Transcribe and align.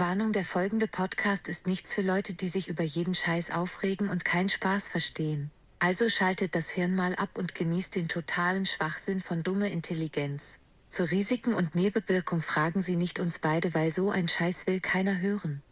Warnung, 0.00 0.32
der 0.32 0.44
folgende 0.44 0.88
Podcast 0.88 1.46
ist 1.46 1.66
nichts 1.66 1.92
für 1.92 2.00
Leute, 2.00 2.32
die 2.32 2.48
sich 2.48 2.68
über 2.68 2.82
jeden 2.82 3.14
Scheiß 3.14 3.50
aufregen 3.50 4.08
und 4.08 4.24
keinen 4.24 4.48
Spaß 4.48 4.88
verstehen. 4.88 5.50
Also 5.78 6.08
schaltet 6.08 6.54
das 6.54 6.70
Hirn 6.70 6.96
mal 6.96 7.14
ab 7.16 7.36
und 7.36 7.54
genießt 7.54 7.96
den 7.96 8.08
totalen 8.08 8.64
Schwachsinn 8.64 9.20
von 9.20 9.42
dumme 9.42 9.68
Intelligenz. 9.68 10.58
Zu 10.88 11.04
Risiken 11.04 11.52
und 11.52 11.74
Nebenwirkung 11.74 12.40
fragen 12.40 12.80
Sie 12.80 12.96
nicht 12.96 13.18
uns 13.18 13.40
beide, 13.40 13.74
weil 13.74 13.92
so 13.92 14.10
ein 14.10 14.26
Scheiß 14.26 14.66
will 14.66 14.80
keiner 14.80 15.20
hören. 15.20 15.62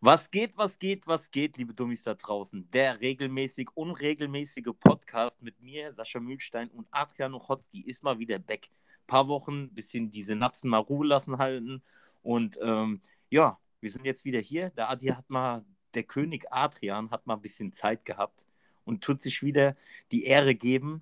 Was 0.00 0.30
geht, 0.30 0.58
was 0.58 0.78
geht, 0.78 1.06
was 1.06 1.30
geht, 1.30 1.56
liebe 1.56 1.72
Dummies 1.72 2.02
da 2.02 2.14
draußen? 2.14 2.70
Der 2.70 3.00
regelmäßig 3.00 3.70
unregelmäßige 3.74 4.74
Podcast 4.78 5.40
mit 5.40 5.58
mir, 5.62 5.94
Sascha 5.94 6.20
Mühlstein 6.20 6.68
und 6.68 6.86
Adrian 6.90 7.32
Ochotski 7.32 7.80
ist 7.80 8.04
mal 8.04 8.18
wieder 8.18 8.38
back. 8.38 8.68
Ein 8.68 9.06
paar 9.06 9.26
Wochen, 9.26 9.70
bisschen 9.70 10.10
die 10.10 10.22
Synapsen 10.22 10.68
mal 10.68 10.80
Ruhe 10.80 11.06
lassen 11.06 11.38
halten. 11.38 11.82
Und 12.22 12.58
ähm, 12.60 13.00
ja, 13.30 13.58
wir 13.80 13.90
sind 13.90 14.04
jetzt 14.04 14.26
wieder 14.26 14.38
hier. 14.38 14.68
Der 14.70 14.90
Adi 14.90 15.06
hat 15.06 15.30
mal, 15.30 15.64
der 15.94 16.02
König 16.02 16.44
Adrian 16.50 17.10
hat 17.10 17.26
mal 17.26 17.34
ein 17.34 17.42
bisschen 17.42 17.72
Zeit 17.72 18.04
gehabt 18.04 18.46
und 18.84 19.02
tut 19.02 19.22
sich 19.22 19.42
wieder 19.42 19.76
die 20.12 20.24
Ehre 20.24 20.54
geben, 20.54 21.00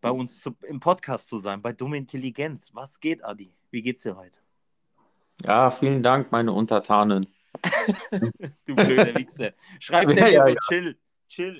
bei 0.00 0.10
uns 0.10 0.40
zu, 0.40 0.56
im 0.62 0.80
Podcast 0.80 1.28
zu 1.28 1.38
sein, 1.38 1.62
bei 1.62 1.72
Dumme 1.72 1.96
Intelligenz. 1.96 2.70
Was 2.74 2.98
geht, 2.98 3.22
Adi? 3.24 3.54
Wie 3.70 3.82
geht's 3.82 4.02
dir 4.02 4.16
heute? 4.16 4.38
Ja, 5.44 5.70
vielen 5.70 6.02
Dank, 6.02 6.32
meine 6.32 6.52
Untertanen. 6.52 7.28
du 8.66 8.74
blöder 8.74 9.14
Wichser. 9.14 9.52
Schreib 9.80 10.08
dir 10.08 10.28
Ja, 10.30 10.44
mir 10.44 10.44
so, 10.44 10.48
ja. 10.48 10.60
chill, 10.68 10.98
chill. 11.28 11.58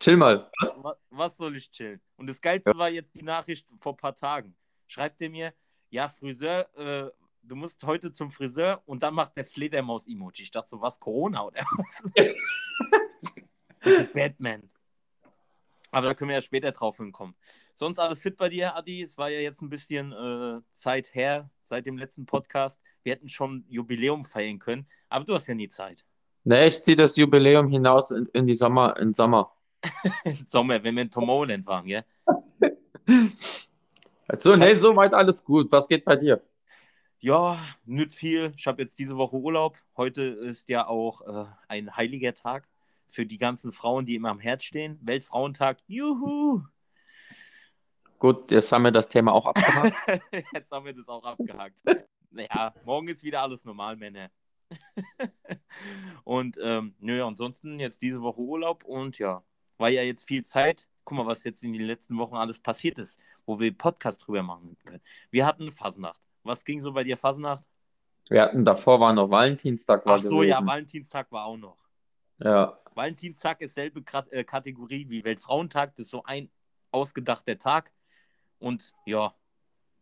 Chill 0.00 0.16
mal. 0.16 0.50
Was, 0.58 0.96
was 1.10 1.36
soll 1.36 1.56
ich 1.56 1.70
chillen? 1.70 2.00
Und 2.16 2.28
das 2.28 2.40
Geilste 2.40 2.76
war 2.76 2.88
jetzt 2.88 3.14
die 3.14 3.24
Nachricht 3.24 3.66
vor 3.78 3.92
ein 3.92 3.96
paar 3.96 4.14
Tagen. 4.14 4.56
Schreibt 4.86 5.20
er 5.20 5.30
mir, 5.30 5.52
ja, 5.90 6.08
Friseur, 6.08 6.68
äh, 6.76 7.10
du 7.42 7.56
musst 7.56 7.84
heute 7.84 8.12
zum 8.12 8.30
Friseur 8.30 8.82
und 8.86 9.02
dann 9.02 9.14
macht 9.14 9.36
der 9.36 9.44
Fledermaus-Emoji. 9.44 10.42
Ich 10.44 10.50
dachte 10.50 10.70
so, 10.70 10.80
was, 10.80 10.98
Corona 10.98 11.44
oder 11.44 11.62
was? 11.62 12.02
Batman. 14.14 14.68
Aber 15.90 16.08
da 16.08 16.14
können 16.14 16.30
wir 16.30 16.36
ja 16.36 16.42
später 16.42 16.72
drauf 16.72 16.96
hinkommen. 16.96 17.36
Sonst 17.78 17.98
alles 17.98 18.22
fit 18.22 18.38
bei 18.38 18.48
dir, 18.48 18.74
Adi? 18.74 19.02
Es 19.02 19.18
war 19.18 19.28
ja 19.28 19.38
jetzt 19.38 19.60
ein 19.60 19.68
bisschen 19.68 20.10
äh, 20.10 20.62
Zeit 20.72 21.14
her 21.14 21.50
seit 21.60 21.84
dem 21.84 21.98
letzten 21.98 22.24
Podcast. 22.24 22.80
Wir 23.02 23.12
hätten 23.12 23.28
schon 23.28 23.66
Jubiläum 23.68 24.24
feiern 24.24 24.58
können, 24.58 24.86
aber 25.10 25.26
du 25.26 25.34
hast 25.34 25.46
ja 25.46 25.54
nie 25.54 25.68
Zeit. 25.68 26.02
Ne, 26.44 26.66
ich 26.66 26.82
ziehe 26.82 26.96
das 26.96 27.16
Jubiläum 27.18 27.68
hinaus 27.68 28.12
in, 28.12 28.30
in 28.32 28.46
die 28.46 28.54
Sommer, 28.54 28.96
in 28.96 29.12
Sommer. 29.12 29.52
Sommer, 30.46 30.82
wenn 30.82 30.94
wir 30.94 31.02
in 31.02 31.10
Tomorrowland 31.10 31.66
waren, 31.66 31.86
ja? 31.86 32.02
Also, 34.28 34.56
ne, 34.56 34.74
soweit 34.74 35.14
alles 35.14 35.44
gut. 35.44 35.70
Was 35.70 35.86
geht 35.86 36.04
bei 36.04 36.16
dir? 36.16 36.42
Ja, 37.20 37.58
nicht 37.84 38.10
viel. 38.10 38.52
Ich 38.56 38.66
habe 38.66 38.82
jetzt 38.82 38.98
diese 38.98 39.16
Woche 39.16 39.36
Urlaub. 39.36 39.76
Heute 39.96 40.22
ist 40.22 40.68
ja 40.68 40.88
auch 40.88 41.20
äh, 41.20 41.44
ein 41.68 41.96
heiliger 41.96 42.34
Tag 42.34 42.66
für 43.06 43.24
die 43.24 43.38
ganzen 43.38 43.70
Frauen, 43.70 44.04
die 44.04 44.16
immer 44.16 44.30
am 44.30 44.40
Herz 44.40 44.64
stehen. 44.64 44.98
Weltfrauentag. 45.02 45.78
Juhu! 45.86 46.64
Gut, 48.18 48.50
jetzt 48.50 48.72
haben 48.72 48.84
wir 48.84 48.90
das 48.90 49.08
Thema 49.08 49.32
auch 49.32 49.46
abgehakt. 49.46 49.94
Jetzt 50.54 50.72
haben 50.72 50.86
wir 50.86 50.94
das 50.94 51.06
auch 51.06 51.24
abgehakt. 51.24 51.76
Naja, 52.30 52.74
morgen 52.84 53.08
ist 53.08 53.22
wieder 53.22 53.42
alles 53.42 53.64
normal, 53.64 53.96
Männer. 53.96 54.30
und 56.24 56.58
ähm, 56.62 56.94
nö, 56.98 57.22
ansonsten 57.24 57.78
jetzt 57.78 58.02
diese 58.02 58.20
Woche 58.20 58.40
Urlaub 58.40 58.84
und 58.84 59.18
ja, 59.18 59.42
war 59.78 59.88
ja 59.90 60.02
jetzt 60.02 60.26
viel 60.26 60.44
Zeit. 60.44 60.88
Guck 61.04 61.18
mal, 61.18 61.26
was 61.26 61.44
jetzt 61.44 61.62
in 61.62 61.72
den 61.72 61.82
letzten 61.82 62.18
Wochen 62.18 62.34
alles 62.36 62.60
passiert 62.60 62.98
ist, 62.98 63.18
wo 63.44 63.60
wir 63.60 63.76
Podcast 63.76 64.26
drüber 64.26 64.42
machen 64.42 64.76
können. 64.84 65.02
Wir 65.30 65.46
hatten 65.46 65.70
Fasnacht. 65.70 66.20
Was 66.42 66.64
ging 66.64 66.80
so 66.80 66.92
bei 66.92 67.04
dir 67.04 67.16
Fasnacht? 67.16 67.64
Wir 68.28 68.42
hatten 68.42 68.64
davor 68.64 68.98
war 68.98 69.12
noch 69.12 69.30
Valentinstag. 69.30 70.04
War 70.04 70.18
Ach 70.18 70.22
so, 70.22 70.42
ja, 70.42 70.56
gewesen. 70.56 70.68
Valentinstag 70.68 71.30
war 71.30 71.44
auch 71.44 71.56
noch. 71.56 71.78
Ja. 72.38 72.78
Valentinstag 72.94 73.60
ist 73.60 73.74
selbe 73.74 74.02
äh, 74.30 74.42
Kategorie 74.42 75.06
wie 75.08 75.22
Weltfrauentag. 75.22 75.94
Das 75.94 76.06
ist 76.06 76.10
so 76.10 76.24
ein 76.24 76.50
ausgedachter 76.90 77.58
Tag. 77.58 77.92
Und 78.58 78.94
ja, 79.04 79.34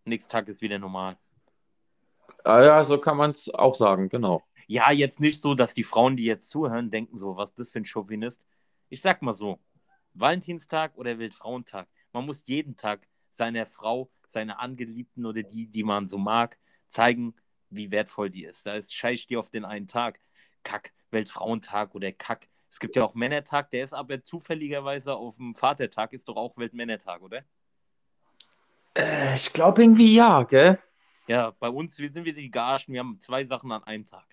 nächster 0.04 0.38
Tag 0.38 0.48
ist 0.48 0.60
wieder 0.60 0.78
normal. 0.78 1.18
Ah, 2.44 2.62
ja, 2.62 2.84
so 2.84 2.98
kann 2.98 3.16
man 3.16 3.32
es 3.32 3.52
auch 3.52 3.74
sagen, 3.74 4.08
genau. 4.08 4.42
Ja, 4.66 4.90
jetzt 4.90 5.20
nicht 5.20 5.40
so, 5.40 5.54
dass 5.54 5.74
die 5.74 5.84
Frauen, 5.84 6.16
die 6.16 6.24
jetzt 6.24 6.48
zuhören, 6.48 6.90
denken 6.90 7.18
so, 7.18 7.36
was 7.36 7.54
das 7.54 7.70
für 7.70 7.80
ein 7.80 7.84
Chauvinist. 7.84 8.42
Ich 8.88 9.00
sag 9.02 9.22
mal 9.22 9.34
so, 9.34 9.58
Valentinstag 10.14 10.96
oder 10.96 11.18
Weltfrauentag. 11.18 11.88
Man 12.12 12.26
muss 12.26 12.44
jeden 12.46 12.76
Tag 12.76 13.06
seiner 13.36 13.66
Frau, 13.66 14.10
seiner 14.28 14.60
Angeliebten 14.60 15.26
oder 15.26 15.42
die, 15.42 15.66
die 15.66 15.84
man 15.84 16.08
so 16.08 16.18
mag, 16.18 16.58
zeigen, 16.88 17.34
wie 17.70 17.90
wertvoll 17.90 18.30
die 18.30 18.44
ist. 18.44 18.66
Da 18.66 18.74
ist 18.74 18.94
scheiß 18.94 19.26
die 19.26 19.36
auf 19.36 19.50
den 19.50 19.64
einen 19.64 19.86
Tag. 19.86 20.20
Kack, 20.62 20.92
Weltfrauentag 21.10 21.94
oder 21.94 22.12
Kack. 22.12 22.48
Es 22.70 22.78
gibt 22.78 22.96
ja 22.96 23.04
auch 23.04 23.14
Männertag, 23.14 23.70
der 23.70 23.84
ist 23.84 23.92
aber 23.92 24.22
zufälligerweise 24.22 25.14
auf 25.14 25.36
dem 25.36 25.54
Vatertag, 25.54 26.12
ist 26.12 26.28
doch 26.28 26.36
auch 26.36 26.56
Weltmännertag, 26.56 27.22
oder? 27.22 27.44
Äh, 28.94 29.34
ich 29.34 29.52
glaube 29.52 29.82
irgendwie 29.82 30.14
ja, 30.14 30.42
gell? 30.44 30.78
Ja, 31.26 31.50
bei 31.58 31.68
uns 31.68 31.98
wir 31.98 32.10
sind 32.10 32.24
wir 32.24 32.34
die 32.34 32.50
Gagen, 32.50 32.92
wir 32.92 33.00
haben 33.00 33.18
zwei 33.18 33.44
Sachen 33.44 33.72
an 33.72 33.82
einem 33.84 34.04
Tag. 34.04 34.26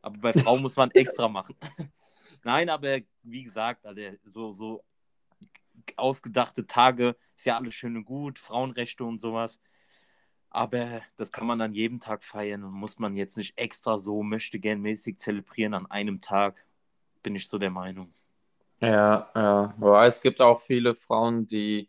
Aber 0.00 0.18
bei 0.18 0.32
Frauen 0.32 0.62
muss 0.62 0.76
man 0.76 0.90
extra 0.92 1.28
machen. 1.28 1.56
Nein, 2.44 2.68
aber 2.68 2.98
wie 3.22 3.44
gesagt, 3.44 3.86
Alter, 3.86 4.12
so, 4.24 4.52
so 4.52 4.84
ausgedachte 5.96 6.66
Tage 6.66 7.16
ist 7.36 7.46
ja 7.46 7.56
alles 7.56 7.74
schön 7.74 7.96
und 7.96 8.04
gut, 8.04 8.38
Frauenrechte 8.38 9.04
und 9.04 9.20
sowas. 9.20 9.58
Aber 10.50 11.02
das 11.16 11.32
kann 11.32 11.46
man 11.46 11.60
an 11.60 11.72
jedem 11.72 11.98
Tag 11.98 12.22
feiern 12.22 12.62
und 12.62 12.72
muss 12.72 12.98
man 12.98 13.16
jetzt 13.16 13.36
nicht 13.36 13.58
extra 13.58 13.96
so 13.96 14.22
möchte 14.22 14.60
gern 14.60 14.80
mäßig 14.80 15.18
zelebrieren 15.18 15.74
an 15.74 15.90
einem 15.90 16.20
Tag. 16.20 16.64
Bin 17.22 17.34
ich 17.34 17.48
so 17.48 17.58
der 17.58 17.70
Meinung. 17.70 18.12
Ja, 18.80 19.30
ja. 19.34 19.74
Aber 19.80 20.04
es 20.06 20.20
gibt 20.20 20.40
auch 20.40 20.60
viele 20.60 20.94
Frauen, 20.94 21.46
die, 21.46 21.88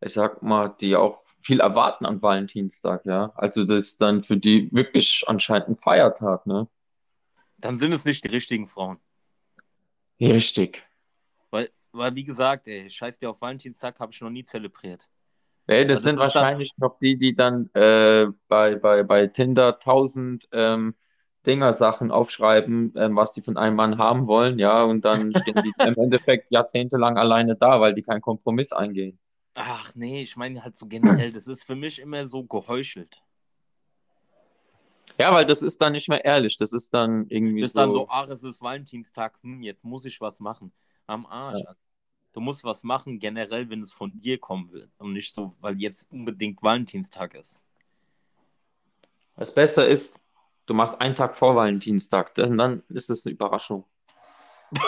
ich 0.00 0.12
sag 0.12 0.42
mal, 0.42 0.68
die 0.80 0.96
auch 0.96 1.18
viel 1.40 1.60
erwarten 1.60 2.06
an 2.06 2.20
Valentinstag, 2.22 3.04
ja. 3.06 3.32
Also 3.34 3.64
das 3.64 3.78
ist 3.84 4.02
dann 4.02 4.22
für 4.22 4.36
die 4.36 4.68
wirklich 4.72 5.24
anscheinend 5.26 5.68
ein 5.68 5.76
Feiertag, 5.76 6.46
ne? 6.46 6.68
Dann 7.58 7.78
sind 7.78 7.92
es 7.92 8.04
nicht 8.04 8.22
die 8.24 8.28
richtigen 8.28 8.68
Frauen. 8.68 8.98
Richtig. 10.20 10.82
Weil, 11.50 11.70
weil 11.92 12.14
wie 12.14 12.24
gesagt, 12.24 12.68
ey, 12.68 12.90
scheiß 12.90 13.18
dir 13.18 13.30
auf 13.30 13.40
Valentinstag 13.40 13.98
habe 14.00 14.12
ich 14.12 14.20
noch 14.20 14.30
nie 14.30 14.44
zelebriert. 14.44 15.08
Ey, 15.66 15.86
das 15.86 15.98
Das 15.98 16.04
sind 16.04 16.16
dann- 16.16 16.22
wahrscheinlich 16.24 16.70
noch 16.78 16.98
die, 16.98 17.16
die 17.18 17.34
dann 17.34 17.68
äh, 17.74 18.26
bei, 18.48 18.76
bei, 18.76 19.02
bei 19.02 19.26
Tinder 19.26 19.78
tausend 19.78 20.48
ähm, 20.52 20.94
Dinger-Sachen 21.46 22.10
aufschreiben, 22.10 22.92
ähm, 22.96 23.16
was 23.16 23.32
die 23.32 23.42
von 23.42 23.56
einem 23.56 23.76
Mann 23.76 23.98
haben 23.98 24.26
wollen, 24.26 24.58
ja, 24.58 24.82
und 24.82 25.04
dann 25.04 25.32
stehen 25.34 25.54
die 25.62 25.72
im 25.86 25.94
Endeffekt 25.96 26.50
jahrzehntelang 26.50 27.16
alleine 27.16 27.56
da, 27.56 27.80
weil 27.80 27.94
die 27.94 28.02
keinen 28.02 28.20
Kompromiss 28.20 28.72
eingehen. 28.72 29.18
Ach 29.60 29.92
nee, 29.96 30.22
ich 30.22 30.36
meine 30.36 30.62
halt 30.62 30.76
so 30.76 30.86
generell, 30.86 31.32
das 31.38 31.48
ist 31.48 31.64
für 31.64 31.74
mich 31.74 31.98
immer 31.98 32.28
so 32.28 32.44
geheuchelt. 32.44 33.20
Ja, 35.18 35.34
weil 35.34 35.44
das 35.44 35.62
ist 35.62 35.82
dann 35.82 35.92
nicht 35.92 36.08
mehr 36.08 36.24
ehrlich, 36.24 36.56
das 36.56 36.72
ist 36.72 36.94
dann 36.94 37.26
irgendwie 37.28 37.62
Ist 37.62 37.72
so. 37.72 37.80
dann 37.80 37.92
so, 37.92 38.08
ach, 38.08 38.28
es 38.28 38.44
ist 38.44 38.62
Valentinstag, 38.62 39.36
hm, 39.42 39.62
jetzt 39.62 39.84
muss 39.84 40.04
ich 40.04 40.20
was 40.20 40.38
machen. 40.38 40.72
Am 41.08 41.26
Arsch. 41.26 41.60
Du 42.32 42.40
musst 42.40 42.62
was 42.62 42.84
machen, 42.84 43.18
generell, 43.18 43.68
wenn 43.68 43.82
es 43.82 43.92
von 43.92 44.12
dir 44.20 44.38
kommen 44.38 44.70
will. 44.70 44.88
Und 44.98 45.12
nicht 45.12 45.34
so, 45.34 45.56
weil 45.58 45.76
jetzt 45.80 46.06
unbedingt 46.10 46.62
Valentinstag 46.62 47.34
ist. 47.34 47.56
Das 49.34 49.52
Beste 49.52 49.82
ist, 49.82 50.20
du 50.66 50.74
machst 50.74 51.00
einen 51.00 51.16
Tag 51.16 51.36
vor 51.36 51.56
Valentinstag, 51.56 52.32
dann, 52.36 52.56
dann 52.56 52.84
ist 52.90 53.10
es 53.10 53.26
eine 53.26 53.32
Überraschung. 53.32 53.84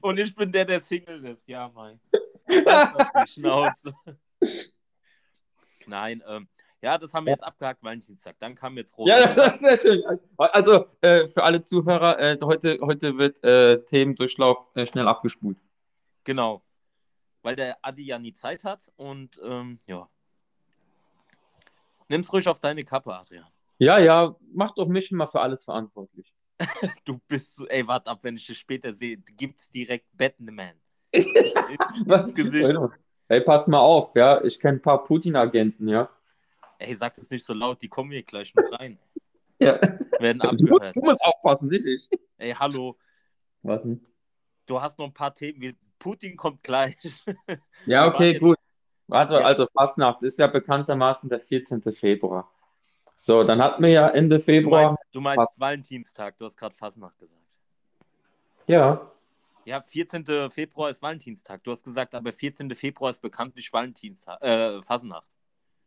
Und 0.00 0.18
ich 0.18 0.34
bin 0.34 0.52
der, 0.52 0.64
der 0.64 0.80
Single 0.80 1.24
ist. 1.24 1.48
Ja, 1.48 1.70
mein. 1.74 1.98
Schnauze. 3.26 3.94
Nein, 5.86 6.22
ähm, 6.26 6.48
ja, 6.80 6.96
das 6.96 7.12
haben 7.12 7.26
wir 7.26 7.32
jetzt 7.32 7.42
abgehakt, 7.42 7.82
Valentinstag. 7.82 8.36
Dann 8.38 8.54
kam 8.54 8.76
jetzt 8.76 8.94
Ja, 8.98 9.16
Rosenmontag. 9.16 9.36
das 9.36 9.54
ist 9.54 9.82
sehr 9.82 9.92
schön. 9.94 10.20
Also, 10.36 10.86
äh, 11.00 11.26
für 11.26 11.42
alle 11.42 11.62
Zuhörer, 11.62 12.18
äh, 12.20 12.38
heute, 12.42 12.78
heute 12.80 13.18
wird 13.18 13.42
äh, 13.42 13.82
Themendurchlauf 13.84 14.70
äh, 14.74 14.86
schnell 14.86 15.08
abgespult. 15.08 15.58
Genau. 16.24 16.62
Weil 17.42 17.56
der 17.56 17.78
Adi 17.82 18.04
ja 18.04 18.18
nie 18.18 18.32
Zeit 18.32 18.64
hat 18.64 18.92
und 18.96 19.40
ähm, 19.42 19.80
ja. 19.86 20.08
Nimm's 22.08 22.32
ruhig 22.32 22.48
auf 22.48 22.60
deine 22.60 22.84
Kappe, 22.84 23.14
Adrian. 23.14 23.46
Ja, 23.78 23.98
ja, 23.98 24.34
mach 24.52 24.72
doch 24.72 24.88
mich 24.88 25.10
immer 25.10 25.26
für 25.26 25.40
alles 25.40 25.64
verantwortlich. 25.64 26.32
Du 27.04 27.18
bist 27.28 27.54
so, 27.56 27.66
ey, 27.68 27.86
warte 27.86 28.10
ab, 28.10 28.18
wenn 28.22 28.36
ich 28.36 28.46
dich 28.46 28.58
später 28.58 28.92
sehe, 28.92 29.16
gibt's 29.16 29.70
direkt 29.70 30.06
Batman. 30.16 30.74
Ins 31.12 32.34
Gesicht. 32.34 32.78
Hey, 33.28 33.40
pass 33.42 33.66
mal 33.66 33.78
auf, 33.80 34.14
ja, 34.14 34.42
ich 34.42 34.58
kenne 34.58 34.78
ein 34.78 34.82
paar 34.82 35.02
Putin-Agenten, 35.02 35.88
ja. 35.88 36.08
Ey, 36.78 36.94
sag's 36.96 37.18
es 37.18 37.30
nicht 37.30 37.44
so 37.44 37.52
laut, 37.52 37.82
die 37.82 37.88
kommen 37.88 38.10
hier 38.10 38.22
gleich 38.22 38.54
noch 38.54 38.70
rein. 38.78 38.98
Ja. 39.58 39.78
Werden 40.20 40.38
Du, 40.38 40.48
abgehört. 40.48 40.96
du 40.96 41.00
musst 41.00 41.20
aufpassen, 41.22 41.68
nicht 41.68 41.84
ich. 41.86 42.08
Ey, 42.38 42.52
hallo, 42.52 42.96
Was 43.62 43.82
denn? 43.82 44.04
du 44.66 44.80
hast 44.80 44.98
noch 44.98 45.06
ein 45.06 45.12
paar 45.14 45.34
Themen. 45.34 45.60
Wir- 45.60 45.74
Putin 45.98 46.36
kommt 46.36 46.62
gleich. 46.62 46.96
Ja, 47.84 48.06
okay, 48.06 48.38
gut. 48.38 48.56
Warte, 49.08 49.34
Ja. 49.34 49.40
also 49.40 49.66
Fastnacht 49.66 50.22
ist 50.22 50.38
ja 50.38 50.46
bekanntermaßen 50.46 51.28
der 51.28 51.40
14. 51.40 51.92
Februar. 51.92 52.48
So, 53.16 53.42
dann 53.42 53.60
hatten 53.60 53.82
wir 53.82 53.90
ja 53.90 54.08
Ende 54.10 54.36
Du 54.36 54.42
Februar. 54.42 54.86
meinst, 54.90 55.02
du 55.10 55.20
meinst 55.20 55.52
Valentinstag, 55.56 56.38
du 56.38 56.44
hast 56.44 56.56
gerade 56.56 56.74
Fasnacht 56.76 57.18
gesagt. 57.18 57.42
Ja, 58.68 59.10
Ja, 59.68 59.82
14. 59.82 60.50
Februar 60.50 60.88
ist 60.88 61.02
Valentinstag. 61.02 61.62
Du 61.62 61.70
hast 61.72 61.84
gesagt, 61.84 62.14
aber 62.14 62.32
14. 62.32 62.74
Februar 62.74 63.10
ist 63.10 63.20
bekanntlich 63.20 63.70
Valentinstag, 63.70 64.40
äh, 64.42 64.80
Fasnacht. 64.80 65.28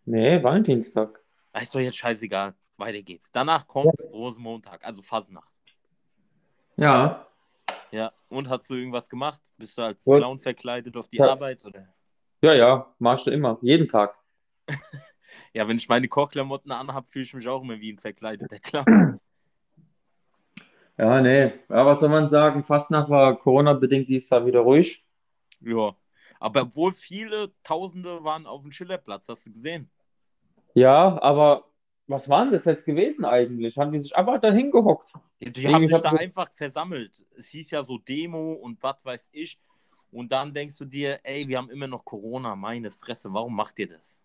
nee, 0.05 0.41
Valentinstag. 0.43 1.19
Ah, 1.51 1.61
Ist 1.61 1.73
doch 1.73 1.79
jetzt 1.79 1.97
scheißegal. 1.97 2.53
Weiter 2.77 3.01
geht's. 3.01 3.27
Danach 3.31 3.65
kommt 3.65 3.99
Rosenmontag, 4.11 4.85
also 4.85 5.01
Fasnacht. 5.01 5.51
Ja, 6.77 7.27
Ja, 7.89 8.13
und 8.29 8.49
hast 8.49 8.69
du 8.69 8.75
irgendwas 8.75 9.09
gemacht? 9.09 9.41
Bist 9.57 9.77
du 9.79 9.81
als. 9.81 10.03
Clown 10.03 10.37
verkleidet 10.37 10.95
auf 10.95 11.07
die 11.09 11.17
Ja. 11.17 11.31
Arbeit? 11.31 11.65
Oder? 11.65 11.87
ja, 12.43 12.53
ja, 12.53 12.95
machst 12.99 13.25
du 13.25 13.31
immer, 13.31 13.57
jeden 13.63 13.87
Tag. 13.87 14.15
Ja, 15.53 15.65
wenn 15.67 15.77
ich 15.77 15.87
meine 15.89 16.07
Kochklamotten 16.09 16.71
anhab, 16.73 17.09
fühle 17.09 17.23
ich 17.23 17.33
mich 17.33 17.47
auch 17.47 17.61
immer 17.61 17.79
wie 17.79 17.93
ein 17.93 17.99
verkleideter 17.99 18.59
Clown. 18.59 18.85
Ja, 21.01 21.19
nee, 21.19 21.51
ja, 21.67 21.83
was 21.83 21.99
soll 21.99 22.09
man 22.09 22.29
sagen? 22.29 22.63
Fastnacht 22.63 23.09
war 23.09 23.35
Corona-bedingt 23.35 24.07
dieses 24.07 24.29
Jahr 24.29 24.45
wieder 24.45 24.59
ruhig. 24.59 25.03
ja. 25.59 25.95
Aber 26.39 26.61
obwohl 26.61 26.93
viele 26.93 27.51
Tausende 27.63 28.23
waren 28.23 28.45
auf 28.45 28.61
dem 28.61 28.71
Schillerplatz, 28.71 29.27
hast 29.27 29.47
du 29.47 29.51
gesehen? 29.51 29.89
Ja, 30.75 31.19
aber 31.21 31.65
was 32.05 32.29
war 32.29 32.43
denn 32.43 32.53
das 32.53 32.65
jetzt 32.65 32.85
gewesen 32.85 33.25
eigentlich? 33.25 33.79
Haben 33.79 33.91
die 33.91 33.97
sich 33.97 34.15
einfach 34.15 34.39
dahin 34.41 34.69
gehockt? 34.69 35.13
Die 35.39 35.47
Irgendwie 35.47 35.73
haben 35.73 35.87
sich 35.87 35.95
hab 35.95 36.03
da 36.03 36.11
einfach 36.11 36.49
versammelt. 36.53 37.25
Es 37.35 37.47
hieß 37.47 37.71
ja 37.71 37.83
so 37.83 37.97
Demo 37.97 38.53
und 38.53 38.81
was 38.83 38.97
weiß 39.03 39.27
ich. 39.31 39.59
Und 40.11 40.31
dann 40.31 40.53
denkst 40.53 40.77
du 40.77 40.85
dir, 40.85 41.19
ey, 41.23 41.47
wir 41.47 41.57
haben 41.57 41.71
immer 41.71 41.87
noch 41.87 42.05
Corona, 42.05 42.55
meine 42.55 42.91
Fresse, 42.91 43.33
warum 43.33 43.55
macht 43.55 43.79
ihr 43.79 43.89
das? 43.89 44.19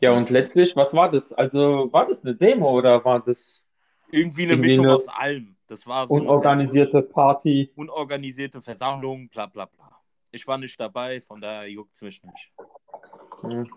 Ja, 0.00 0.12
und 0.12 0.28
letztlich, 0.28 0.76
was 0.76 0.92
war 0.92 1.10
das? 1.10 1.32
Also, 1.32 1.90
war 1.92 2.06
das 2.06 2.24
eine 2.24 2.34
Demo 2.34 2.70
oder 2.70 3.02
war 3.04 3.20
das 3.20 3.65
Irgendwie 4.10 4.44
eine 4.44 4.52
Irgendwie 4.52 4.68
Mischung 4.70 4.86
eine 4.86 4.94
aus 4.94 5.08
allem. 5.08 5.56
Das 5.66 5.86
war 5.86 6.06
so 6.06 6.14
unorganisierte 6.14 7.02
Party? 7.02 7.70
unorganisierte 7.74 8.62
Versammlung, 8.62 9.28
bla 9.28 9.46
bla 9.46 9.66
bla. 9.66 10.00
Ich 10.30 10.46
war 10.46 10.58
nicht 10.58 10.78
dabei, 10.78 11.20
von 11.20 11.40
daher 11.40 11.68
juckt 11.68 11.94
es 11.94 12.02
mich 12.02 12.22
nicht. 12.22 12.52
Hm. 13.42 13.68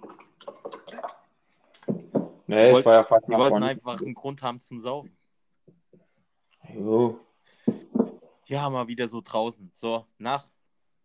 Nee, 2.48 2.80
ich 2.80 2.86
war 2.86 2.94
ja 2.96 3.04
Die 3.04 3.08
Fastnacht. 3.08 3.40
wollten 3.40 3.64
einfach 3.64 4.02
einen 4.02 4.14
Grund 4.14 4.42
haben 4.42 4.60
zum 4.60 4.80
Saufen. 4.80 5.16
Jo. 6.74 7.20
Ja, 8.46 8.70
mal 8.70 8.88
wieder 8.88 9.08
so 9.08 9.22
draußen. 9.24 9.70
So, 9.74 10.06
nach, 10.18 10.48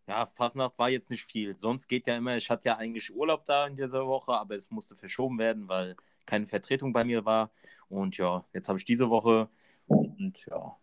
ja, 0.06 0.24
Fastnacht 0.26 0.78
war 0.78 0.88
jetzt 0.88 1.10
nicht 1.10 1.24
viel. 1.24 1.54
Sonst 1.56 1.86
geht 1.86 2.06
ja 2.06 2.16
immer, 2.16 2.36
ich 2.36 2.48
hatte 2.48 2.68
ja 2.68 2.76
eigentlich 2.76 3.14
Urlaub 3.14 3.44
da 3.44 3.66
in 3.66 3.76
dieser 3.76 4.06
Woche, 4.06 4.32
aber 4.32 4.54
es 4.56 4.70
musste 4.70 4.96
verschoben 4.96 5.38
werden, 5.38 5.68
weil 5.68 5.96
keine 6.26 6.46
Vertretung 6.46 6.92
bei 6.92 7.04
mir 7.04 7.24
war. 7.24 7.50
Und 7.88 8.16
ja, 8.16 8.44
jetzt 8.52 8.68
habe 8.68 8.78
ich 8.78 8.84
diese 8.84 9.10
Woche 9.10 9.48
und 9.86 10.44
ja, 10.46 10.76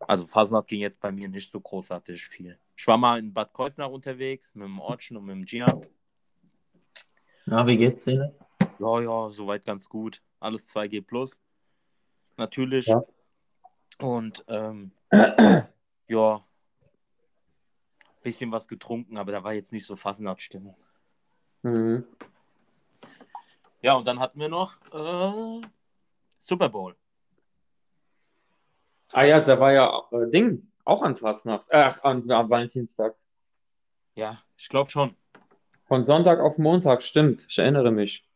also 0.00 0.26
Fastnacht 0.26 0.68
ging 0.68 0.80
jetzt 0.80 1.00
bei 1.00 1.12
mir 1.12 1.28
nicht 1.28 1.50
so 1.50 1.60
großartig 1.60 2.26
viel. 2.26 2.58
Ich 2.76 2.86
war 2.86 2.98
mal 2.98 3.18
in 3.18 3.32
Bad 3.32 3.52
Kreuznach 3.52 3.88
unterwegs 3.88 4.54
mit 4.54 4.66
dem 4.66 4.78
Ortschen 4.78 5.16
und 5.16 5.24
mit 5.24 5.36
dem 5.36 5.44
Gian. 5.44 5.86
Na, 7.46 7.66
wie 7.66 7.76
geht's 7.76 8.04
dir? 8.04 8.34
Ja, 8.78 9.00
ja, 9.00 9.30
soweit 9.30 9.64
ganz 9.64 9.88
gut. 9.88 10.22
Alles 10.38 10.66
2G 10.66 11.02
plus. 11.02 11.36
Natürlich. 12.36 12.86
Ja. 12.86 13.02
Und 13.98 14.44
ähm, 14.48 14.92
ja, 16.08 16.44
bisschen 18.22 18.52
was 18.52 18.68
getrunken, 18.68 19.16
aber 19.16 19.32
da 19.32 19.42
war 19.42 19.54
jetzt 19.54 19.72
nicht 19.72 19.86
so 19.86 19.96
Fasnachtstimmung. 19.96 20.76
Mhm. 21.62 22.04
Ja, 23.80 23.94
und 23.94 24.06
dann 24.06 24.18
hatten 24.18 24.40
wir 24.40 24.48
noch 24.48 24.76
äh, 24.92 25.66
Super 26.38 26.68
Bowl. 26.68 26.96
Ah 29.12 29.24
ja, 29.24 29.40
da 29.40 29.58
war 29.58 29.72
ja 29.72 30.02
äh, 30.12 30.28
Ding, 30.30 30.70
auch 30.84 31.02
an 31.02 31.16
Fastnacht. 31.16 31.66
Ach, 31.70 32.02
an, 32.02 32.30
am 32.30 32.50
Valentinstag. 32.50 33.16
Ja, 34.14 34.42
ich 34.56 34.68
glaube 34.68 34.90
schon. 34.90 35.16
Von 35.86 36.04
Sonntag 36.04 36.40
auf 36.40 36.58
Montag, 36.58 37.02
stimmt. 37.02 37.46
Ich 37.48 37.58
erinnere 37.58 37.90
mich. 37.90 38.28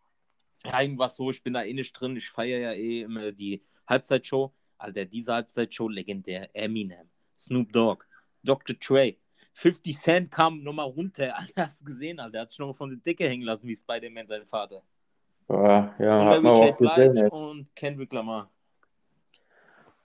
Ja, 0.65 0.81
irgendwas 0.81 1.17
so, 1.17 1.31
ich 1.31 1.43
bin 1.43 1.55
da 1.55 1.63
eh 1.65 1.75
nicht 1.75 1.93
drin. 1.93 2.17
Ich 2.17 2.31
feiere 2.31 2.61
ja 2.61 2.73
eh 2.73 3.03
immer 3.03 3.33
die 3.33 3.65
Halbzeitshow. 3.87 4.55
Alter, 4.79 5.05
diese 5.05 5.35
Halbzeitshow 5.35 5.89
legendär. 5.89 6.49
Eminem, 6.55 7.11
Snoop 7.37 7.73
Dogg, 7.73 8.05
Dr. 8.43 8.79
Trey. 8.79 9.19
50 9.55 9.99
Cent 9.99 10.31
kam 10.31 10.63
nochmal 10.63 10.87
runter. 10.87 11.37
Alter, 11.37 11.53
hast 11.67 11.81
du 11.81 11.85
gesehen, 11.85 12.21
Alter? 12.21 12.41
Hat 12.41 12.51
sich 12.51 12.59
nochmal 12.59 12.75
von 12.75 12.91
der 12.91 12.99
Decke 12.99 13.29
hängen 13.29 13.43
lassen, 13.43 13.69
wie 13.69 13.77
Spider-Man 13.77 14.29
sein 14.29 14.47
Vater. 14.47 14.83
Ja, 15.53 15.95
hat 16.31 16.43
man 16.43 16.47
auch 16.47 16.79
gesehen. 16.79 17.29
Und 17.29 17.69
Kendrick 17.77 18.13
Lamar. 18.13 18.51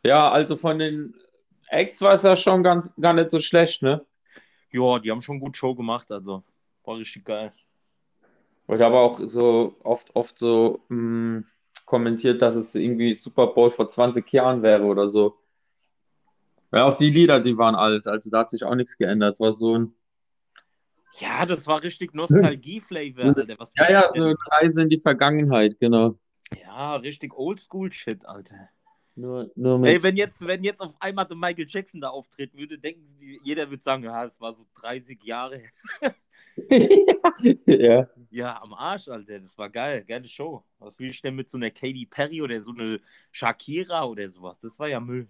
Ja, 0.04 0.30
also 0.30 0.56
von 0.56 0.80
den 0.80 1.16
Acts 1.70 2.02
war 2.02 2.14
es 2.14 2.24
ja 2.24 2.36
schon 2.36 2.64
gar, 2.64 2.90
gar 3.00 3.14
nicht 3.14 3.30
so 3.30 3.40
schlecht, 3.40 3.82
ne? 3.82 4.06
Ja, 4.72 5.00
die 5.00 5.10
haben 5.10 5.22
schon 5.22 5.40
gut 5.40 5.58
Show 5.58 5.74
gemacht, 5.74 6.12
also 6.12 6.44
war 6.84 6.98
richtig 6.98 7.26
geil. 7.26 7.54
Ich 8.68 8.82
habe 8.82 8.98
auch 8.98 9.20
so 9.24 9.76
oft, 9.84 10.14
oft 10.16 10.38
so 10.38 10.82
mh, 10.90 11.44
kommentiert, 11.86 12.42
dass 12.42 12.56
es 12.56 12.76
irgendwie 12.76 13.14
Super 13.14 13.48
Bowl 13.48 13.72
vor 13.72 13.88
20 13.88 14.30
Jahren 14.32 14.62
wäre 14.62 14.84
oder 14.84 15.08
so. 15.08 15.38
Ja, 16.74 16.86
auch 16.86 16.96
die 16.96 17.10
Lieder, 17.10 17.40
die 17.40 17.58
waren 17.58 17.76
alt, 17.76 18.08
also 18.08 18.30
da 18.30 18.40
hat 18.40 18.50
sich 18.50 18.66
auch 18.66 18.76
nichts 18.76 18.98
geändert. 18.98 19.36
Es 19.36 19.40
war 19.40 19.54
so 19.54 19.78
ein, 19.78 19.96
Ja, 21.14 21.46
das 21.46 21.68
war 21.68 21.84
richtig 21.84 22.14
Nostalgie-Flavor, 22.14 23.36
Alter. 23.36 23.60
Was 23.60 23.72
ja, 23.76 23.92
ja, 23.92 24.10
so 24.14 24.34
Reise 24.52 24.84
in 24.84 24.90
die 24.90 25.00
Vergangenheit, 25.00 25.80
genau. 25.80 26.18
ja, 26.62 26.96
richtig 26.96 27.34
Oldschool-Shit, 27.34 28.26
Alter. 28.26 28.70
Nur, 29.16 29.50
nur 29.56 29.84
Ey, 29.84 29.96
mit, 29.96 30.04
wenn 30.04 30.16
jetzt, 30.16 30.46
wenn 30.46 30.64
jetzt 30.64 30.80
auf 30.80 30.94
einmal 31.00 31.26
der 31.26 31.36
Michael 31.36 31.66
Jackson 31.68 32.00
da 32.00 32.10
auftreten 32.10 32.60
würde, 32.60 32.78
denken 32.78 33.04
sie, 33.04 33.40
jeder 33.44 33.68
würde 33.68 33.82
sagen, 33.82 34.04
ja, 34.04 34.26
das 34.26 34.40
war 34.40 34.54
so 34.54 34.64
30 34.76 35.24
Jahre. 35.24 35.58
her. 35.58 36.16
ja. 37.66 38.08
Ja, 38.30 38.62
am 38.62 38.74
Arsch, 38.74 39.08
Alter. 39.08 39.40
Das 39.40 39.58
war 39.58 39.70
geil. 39.70 40.04
Geile 40.06 40.28
Show. 40.28 40.64
Was 40.80 41.00
will 41.00 41.10
ich 41.10 41.22
denn 41.22 41.36
mit 41.36 41.50
so 41.50 41.58
einer 41.58 41.72
Katy 41.72 42.06
Perry 42.06 42.42
oder 42.42 42.62
so 42.62 42.72
eine 42.72 43.00
Shakira 43.32 44.06
oder 44.06 44.28
sowas? 44.30 44.60
Das 44.60 44.78
war 44.80 44.88
ja 44.88 45.00
Müll. 45.00 45.28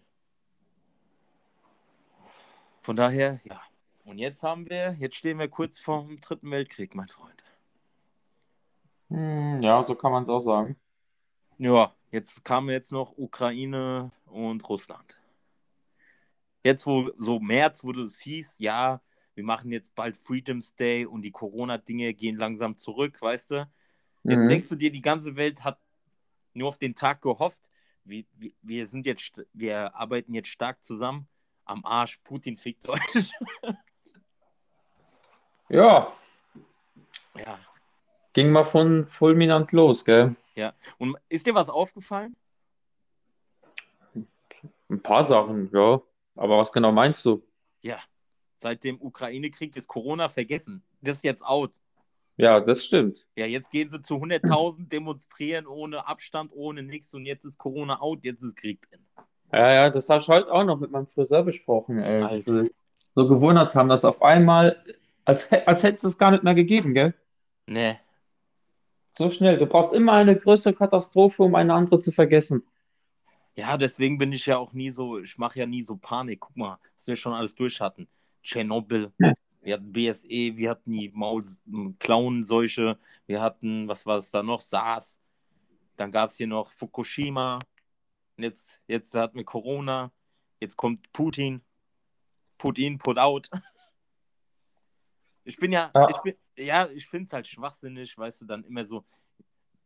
Von 2.81 2.95
daher, 2.95 3.39
ja. 3.45 3.62
Und 4.07 4.19
jetzt 4.19 4.42
haben 4.42 4.69
wir, 4.69 4.94
jetzt 4.99 5.18
stehen 5.18 5.37
wir 5.37 5.49
kurz 5.49 5.80
vorm 5.80 6.21
Dritten 6.21 6.49
Weltkrieg, 6.49 6.95
mein 6.95 7.09
Freund. 7.09 7.44
Hm, 9.09 9.59
Ja, 9.59 9.85
so 9.85 9.95
kann 9.95 10.14
man 10.14 10.23
es 10.23 10.30
auch 10.30 10.40
sagen. 10.40 10.78
Ja, 11.57 11.94
jetzt 12.11 12.45
kamen 12.45 12.69
jetzt 12.69 12.94
noch 12.94 13.18
Ukraine 13.18 14.11
und 14.26 14.68
Russland. 14.69 15.19
Jetzt, 16.64 16.85
wo 16.85 17.11
so 17.18 17.42
März, 17.42 17.83
wo 17.83 17.92
es 17.92 18.19
hieß, 18.21 18.59
ja, 18.59 19.02
wir 19.35 19.44
machen 19.44 19.71
jetzt 19.73 19.94
bald 19.94 20.16
Freedom's 20.16 20.73
Day 20.76 21.06
und 21.06 21.21
die 21.23 21.31
Corona-Dinge 21.31 22.14
gehen 22.14 22.37
langsam 22.37 22.78
zurück, 22.78 23.21
weißt 23.21 23.52
du? 23.52 23.69
Jetzt 24.23 24.45
Mhm. 24.45 24.49
denkst 24.49 24.69
du 24.69 24.76
dir, 24.76 24.92
die 24.92 25.02
ganze 25.02 25.35
Welt 25.35 25.66
hat 25.66 25.80
nur 26.54 26.69
auf 26.69 26.78
den 26.78 26.95
Tag 26.95 27.21
gehofft. 27.21 27.69
Wir, 28.06 28.23
wir, 28.37 28.52
wir 28.61 28.87
sind 28.87 29.06
jetzt, 29.06 29.33
wir 29.52 29.94
arbeiten 29.95 30.33
jetzt 30.33 30.47
stark 30.49 30.81
zusammen. 30.81 31.28
Am 31.66 31.83
Arsch, 31.83 32.19
Putin 32.23 32.57
fickt 32.57 32.87
euch. 32.87 33.02
Ja, 35.69 36.07
ja. 37.36 37.59
ging 38.33 38.52
mal 38.52 38.64
von 38.64 39.06
fulminant 39.06 39.71
los, 39.71 40.06
gell? 40.06 40.36
Und 40.97 41.18
ist 41.30 41.45
dir 41.45 41.54
was 41.54 41.69
aufgefallen? 41.69 42.36
Ein 44.90 45.02
paar 45.02 45.24
Sachen, 45.24 45.69
ja. 45.74 46.02
Aber 46.36 46.57
was 46.57 46.71
genau 46.71 46.92
meinst 46.92 47.26
du? 47.26 47.44
Ja. 47.81 47.97
Seit 48.56 48.83
dem 48.83 49.00
Ukraine-Krieg 49.02 49.76
ist 49.76 49.88
Corona 49.88 50.30
vergessen. 50.30 50.81
Das 51.02 51.18
ist 51.18 51.24
jetzt 51.24 51.44
out. 51.44 51.71
Ja, 52.38 52.59
das 52.59 52.86
stimmt. 52.86 53.28
Ja, 53.36 53.45
jetzt 53.45 53.69
gehen 53.69 53.90
sie 53.90 54.02
zu 54.02 54.16
100.000 54.16 54.88
demonstrieren 54.88 55.68
ohne 55.68 56.07
Abstand, 56.07 56.52
ohne 56.54 56.83
nichts 56.83 57.14
und 57.14 57.26
jetzt 57.26 57.45
ist 57.45 57.57
Corona 57.57 58.00
out, 58.00 58.19
jetzt 58.24 58.42
ist 58.44 58.56
Krieg 58.56 58.81
drin. 58.90 59.02
Ja, 59.52 59.71
ja, 59.71 59.90
das 59.90 60.09
habe 60.09 60.21
ich 60.21 60.28
heute 60.28 60.52
auch 60.52 60.64
noch 60.64 60.80
mit 60.80 60.92
meinem 60.92 61.07
Friseur 61.07 61.44
besprochen, 61.44 62.00
ey. 62.00 62.40
Sie 62.40 62.71
so 63.14 63.28
gewundert 63.28 63.76
haben, 63.76 63.90
dass 63.90 64.06
auf 64.06 64.21
einmal, 64.21 64.83
als, 65.28 65.52
als 65.52 65.84
hätte 65.84 66.07
es 66.07 66.18
gar 66.18 66.31
nicht 66.31 66.44
mehr 66.44 66.56
gegeben, 66.56 66.94
gell? 66.94 67.14
Nee. 67.68 68.00
So 69.12 69.30
schnell. 69.30 69.57
Du 69.57 69.66
brauchst 69.66 69.94
immer 69.94 70.14
eine 70.14 70.36
größere 70.38 70.74
Katastrophe, 70.74 71.44
um 71.44 71.56
eine 71.56 71.74
andere 71.74 72.00
zu 72.00 72.12
vergessen. 72.12 72.66
Ja, 73.56 73.76
deswegen 73.78 74.18
bin 74.18 74.31
ich 74.31 74.46
ja 74.46 74.57
auch 74.57 74.72
nie 74.74 74.90
so, 74.90 75.19
ich 75.19 75.38
mache 75.38 75.60
ja 75.60 75.66
nie 75.66 75.81
so 75.81 75.98
Panik. 75.98 76.40
Guck 76.40 76.56
mal, 76.56 76.80
was 76.96 77.07
wir 77.07 77.16
schon 77.16 77.34
alles 77.34 77.56
durch 77.56 77.81
hatten. 77.81 78.07
Tschernobyl, 78.44 79.12
Ja. 79.18 79.34
wir 79.62 79.74
hatten 79.74 79.92
BSE, 79.92 80.56
wir 80.56 80.69
hatten 80.69 80.92
die 80.92 81.10
Maul 81.10 81.44
Klauenseuche, 82.00 82.98
wir 83.26 83.42
hatten, 83.42 83.88
was 83.88 84.06
war 84.06 84.19
es 84.19 84.31
da 84.31 84.44
noch? 84.44 84.62
SARS. 84.62 85.18
Dann 85.98 86.12
gab 86.12 86.30
es 86.30 86.38
hier 86.38 86.48
noch 86.48 86.72
Fukushima. 86.72 87.60
Und 88.38 88.44
jetzt, 88.44 88.81
jetzt 88.88 89.14
hatten 89.16 89.38
wir 89.38 89.44
Corona. 89.46 90.12
Jetzt 90.62 90.78
kommt 90.78 91.12
Putin. 91.12 91.62
put 92.60 92.78
in, 92.80 92.98
put 92.98 93.18
out. 93.18 93.50
Ich 95.47 95.56
bin 95.57 95.71
ja, 95.71 95.92
Ja. 95.95 96.09
ich 96.09 96.18
bin, 96.18 96.35
ja, 96.57 96.89
ich 96.89 97.07
finde 97.07 97.27
es 97.27 97.33
halt 97.33 97.47
schwachsinnig, 97.47 98.18
weißt 98.18 98.42
du, 98.42 98.45
dann 98.45 98.66
immer 98.66 98.85
so, 98.85 99.06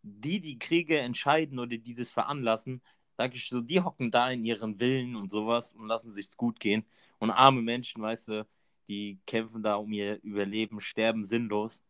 die, 0.02 0.40
die 0.40 0.58
Kriege 0.58 1.00
entscheiden 1.00 1.60
oder 1.60 1.78
die 1.78 1.94
das 1.94 2.10
veranlassen, 2.10 2.82
sag 3.16 3.36
ich 3.36 3.48
so, 3.48 3.62
die 3.62 3.80
hocken 3.80 4.10
da 4.10 4.32
in 4.32 4.44
ihren 4.44 4.80
Villen 4.80 5.16
und 5.16 5.30
sowas 5.30 5.74
und 5.74 5.86
lassen 5.86 6.12
sich's 6.12 6.36
gut 6.36 6.60
gehen. 6.60 6.84
Und 7.20 7.30
arme 7.30 7.62
Menschen, 7.62 8.02
weißt 8.02 8.30
du, 8.30 8.48
die 8.88 9.20
kämpfen 9.28 9.62
da 9.62 9.76
um 9.76 9.94
ihr 9.94 10.20
Überleben, 10.24 10.80
sterben 10.80 11.26
sinnlos. 11.26 11.84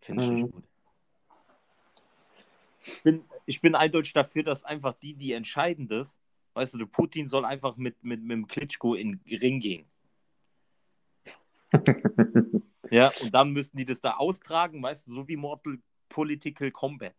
Finde 0.00 0.22
ich 0.22 0.30
nicht 0.30 0.42
Mhm. 0.42 0.50
gut. 0.50 0.64
Ich 2.82 3.02
bin, 3.02 3.24
ich 3.46 3.60
bin 3.62 3.74
eindeutig 3.74 4.12
dafür, 4.12 4.42
dass 4.42 4.62
einfach 4.62 4.92
die, 4.92 5.14
die 5.14 5.32
entscheiden 5.32 5.88
das, 5.88 6.18
weißt 6.52 6.74
du, 6.74 6.86
Putin 6.86 7.30
soll 7.30 7.46
einfach 7.46 7.78
mit, 7.78 8.04
mit, 8.04 8.20
mit 8.20 8.32
dem 8.32 8.46
Klitschko 8.46 8.94
in 8.94 9.22
den 9.24 9.38
Ring 9.38 9.60
gehen. 9.60 9.86
Ja, 12.90 13.10
und 13.20 13.34
dann 13.34 13.50
müssen 13.50 13.76
die 13.76 13.84
das 13.84 14.00
da 14.00 14.12
austragen, 14.12 14.82
weißt 14.82 15.08
du, 15.08 15.14
so 15.14 15.28
wie 15.28 15.36
Mortal 15.36 15.78
Political 16.08 16.70
Combat. 16.70 17.14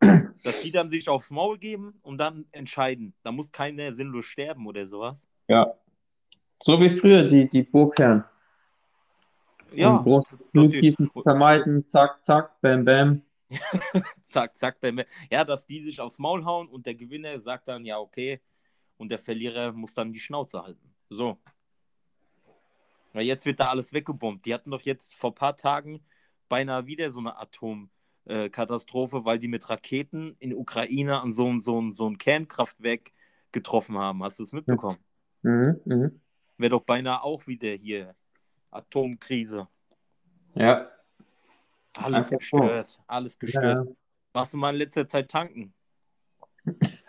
Dass 0.00 0.62
die 0.62 0.72
dann 0.72 0.90
sich 0.90 1.08
aufs 1.08 1.30
Maul 1.30 1.58
geben 1.58 1.98
und 2.02 2.18
dann 2.18 2.46
entscheiden. 2.52 3.14
Da 3.22 3.32
muss 3.32 3.52
keiner 3.52 3.92
sinnlos 3.92 4.24
sterben 4.24 4.66
oder 4.66 4.86
sowas. 4.86 5.28
Ja. 5.48 5.74
So 6.62 6.80
wie 6.80 6.90
früher 6.90 7.24
die, 7.24 7.48
die 7.48 7.62
Burgherren. 7.62 8.24
Ja, 9.72 10.04
Blutgießen 10.52 11.10
vermeiden, 11.22 11.86
zack, 11.86 12.24
zack, 12.24 12.60
bam, 12.60 12.84
bam. 12.84 13.22
zack, 14.24 14.56
zack, 14.56 14.80
bam, 14.80 14.96
bam. 14.96 15.06
ja, 15.30 15.44
dass 15.44 15.66
die 15.66 15.82
sich 15.82 15.98
aufs 15.98 16.18
Maul 16.18 16.44
hauen 16.44 16.68
und 16.68 16.84
der 16.84 16.94
Gewinner 16.94 17.40
sagt 17.40 17.68
dann, 17.68 17.84
ja, 17.84 17.98
okay, 17.98 18.40
und 18.98 19.10
der 19.10 19.18
Verlierer 19.18 19.72
muss 19.72 19.94
dann 19.94 20.12
die 20.12 20.20
Schnauze 20.20 20.62
halten. 20.62 20.94
So. 21.08 21.38
Weil 23.12 23.24
jetzt 23.24 23.46
wird 23.46 23.60
da 23.60 23.68
alles 23.68 23.92
weggebombt. 23.92 24.46
Die 24.46 24.54
hatten 24.54 24.70
doch 24.70 24.82
jetzt 24.82 25.14
vor 25.14 25.30
ein 25.30 25.34
paar 25.34 25.56
Tagen 25.56 26.04
beinahe 26.48 26.86
wieder 26.86 27.10
so 27.10 27.20
eine 27.20 27.38
Atomkatastrophe, 27.38 29.24
weil 29.24 29.38
die 29.38 29.48
mit 29.48 29.68
Raketen 29.68 30.36
in 30.38 30.54
Ukraine 30.54 31.20
an 31.20 31.32
so, 31.32 31.58
so, 31.58 31.90
so 31.92 32.08
ein 32.08 32.18
Kernkraftwerk 32.18 33.12
getroffen 33.52 33.98
haben. 33.98 34.22
Hast 34.22 34.38
du 34.38 34.44
es 34.44 34.52
mitbekommen? 34.52 34.98
Mhm, 35.42 35.80
mhm. 35.84 36.20
Wäre 36.58 36.70
doch 36.70 36.82
beinahe 36.82 37.22
auch 37.22 37.46
wieder 37.46 37.72
hier 37.72 38.14
Atomkrise. 38.70 39.68
Ja. 40.54 40.90
Alles 41.94 42.28
gestört, 42.28 43.00
alles 43.06 43.38
gestört. 43.38 43.86
Ja. 43.86 43.94
Warst 44.32 44.54
du 44.54 44.56
mal 44.56 44.72
in 44.72 44.78
letzter 44.78 45.06
Zeit 45.06 45.30
tanken? 45.30 45.74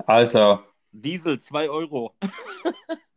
Alter. 0.06 0.66
Diesel 0.92 1.40
2 1.40 1.70
Euro. 1.70 2.14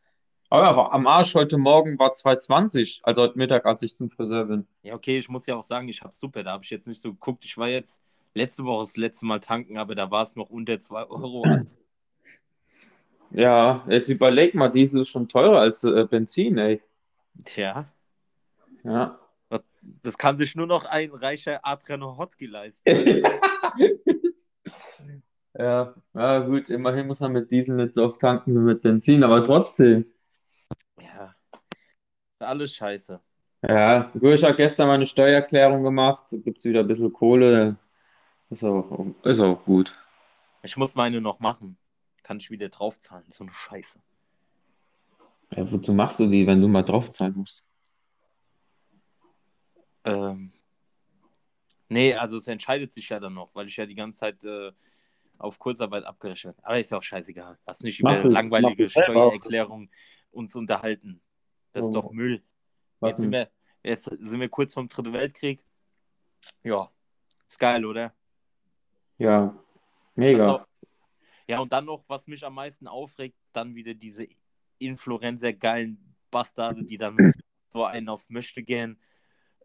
Aber 0.48 0.92
am 0.92 1.06
Arsch 1.06 1.34
heute 1.34 1.58
Morgen 1.58 1.98
war 1.98 2.12
2,20, 2.12 3.00
also 3.02 3.22
heute 3.22 3.36
Mittag, 3.36 3.66
als 3.66 3.82
ich 3.82 3.94
zum 3.94 4.10
Friseur 4.10 4.44
bin. 4.44 4.66
Ja, 4.82 4.94
okay, 4.94 5.18
ich 5.18 5.28
muss 5.28 5.46
ja 5.46 5.56
auch 5.56 5.64
sagen, 5.64 5.88
ich 5.88 6.02
habe 6.02 6.14
super, 6.14 6.44
da 6.44 6.52
habe 6.52 6.62
ich 6.64 6.70
jetzt 6.70 6.86
nicht 6.86 7.00
so 7.00 7.12
geguckt. 7.12 7.44
Ich 7.44 7.58
war 7.58 7.68
jetzt 7.68 7.98
letzte 8.34 8.64
Woche 8.64 8.84
das 8.84 8.96
letzte 8.96 9.26
Mal 9.26 9.40
tanken, 9.40 9.76
aber 9.76 9.94
da 9.94 10.10
war 10.10 10.22
es 10.22 10.36
noch 10.36 10.48
unter 10.50 10.78
2 10.80 11.04
Euro. 11.06 11.44
Ja, 13.30 13.84
jetzt 13.88 14.08
überleg 14.08 14.54
mal, 14.54 14.68
Diesel 14.68 15.00
ist 15.02 15.08
schon 15.08 15.28
teurer 15.28 15.58
als 15.60 15.82
äh, 15.82 16.06
Benzin, 16.08 16.58
ey. 16.58 16.80
Tja, 17.44 17.86
Ja. 18.84 19.18
das 20.02 20.16
kann 20.16 20.38
sich 20.38 20.54
nur 20.54 20.66
noch 20.68 20.84
ein 20.84 21.10
reicher 21.10 21.60
Adrian 21.64 22.04
Hotki 22.04 22.46
leisten. 22.46 22.82
Ja, 25.58 25.94
ja, 26.12 26.40
gut, 26.40 26.68
immerhin 26.68 27.06
muss 27.06 27.20
man 27.20 27.32
mit 27.32 27.50
Diesel 27.50 27.76
nicht 27.76 27.94
so 27.94 28.04
oft 28.04 28.20
tanken 28.20 28.52
wie 28.54 28.58
mit 28.58 28.82
Benzin, 28.82 29.24
aber 29.24 29.42
trotzdem. 29.42 30.04
Alles 32.38 32.74
scheiße. 32.74 33.20
Ja, 33.62 34.02
gut, 34.12 34.34
ich 34.34 34.44
habe 34.44 34.54
gestern 34.54 34.88
meine 34.88 35.06
Steuererklärung 35.06 35.82
gemacht, 35.82 36.26
gibt 36.30 36.58
es 36.58 36.64
wieder 36.64 36.80
ein 36.80 36.86
bisschen 36.86 37.12
Kohle. 37.12 37.76
Ist 38.50 38.62
auch, 38.62 39.06
ist 39.24 39.40
auch 39.40 39.64
gut. 39.64 39.92
Ich 40.62 40.76
muss 40.76 40.94
meine 40.94 41.20
noch 41.20 41.40
machen. 41.40 41.78
Kann 42.22 42.38
ich 42.38 42.50
wieder 42.50 42.68
draufzahlen. 42.68 43.24
So 43.30 43.44
eine 43.44 43.52
Scheiße. 43.52 44.00
Ja, 45.52 45.72
wozu 45.72 45.94
machst 45.94 46.20
du 46.20 46.26
die, 46.26 46.46
wenn 46.46 46.60
du 46.60 46.68
mal 46.68 46.82
draufzahlen 46.82 47.34
musst? 47.36 47.62
Ähm, 50.04 50.52
nee, 51.88 52.14
also 52.14 52.36
es 52.36 52.46
entscheidet 52.46 52.92
sich 52.92 53.08
ja 53.08 53.20
dann 53.20 53.34
noch, 53.34 53.54
weil 53.54 53.66
ich 53.66 53.76
ja 53.76 53.86
die 53.86 53.94
ganze 53.94 54.18
Zeit 54.18 54.44
äh, 54.44 54.72
auf 55.38 55.58
Kurzarbeit 55.58 56.04
abgerechnet 56.04 56.56
habe. 56.56 56.66
Aber 56.66 56.80
ist 56.80 56.90
ja 56.90 56.98
auch 56.98 57.02
scheißegal. 57.02 57.58
Lass 57.66 57.80
nicht 57.80 58.00
über 58.00 58.22
langweilige. 58.24 58.88
Steuererklärung 58.88 59.90
uns 60.30 60.54
unterhalten. 60.54 61.20
Das 61.72 61.86
ist 61.86 61.92
doch 61.92 62.10
Müll. 62.10 62.42
Jetzt 63.02 63.18
sind, 63.18 63.30
wir, 63.30 63.50
jetzt 63.82 64.04
sind 64.04 64.40
wir 64.40 64.48
kurz 64.48 64.74
vom 64.74 64.88
Dritten 64.88 65.12
Weltkrieg. 65.12 65.64
Ja, 66.62 66.90
ist 67.48 67.58
geil, 67.58 67.84
oder? 67.84 68.14
Ja, 69.18 69.54
mega. 70.14 70.46
Also, 70.46 70.64
ja, 71.46 71.60
und 71.60 71.72
dann 71.72 71.84
noch, 71.84 72.02
was 72.08 72.26
mich 72.26 72.44
am 72.44 72.54
meisten 72.54 72.88
aufregt, 72.88 73.36
dann 73.52 73.74
wieder 73.74 73.94
diese 73.94 74.26
Influencer-geilen 74.78 76.16
Bastarde, 76.30 76.84
die 76.84 76.98
dann 76.98 77.16
so 77.68 77.84
einen 77.84 78.08
auf 78.08 78.28
möchte 78.28 78.62
gern 78.62 78.98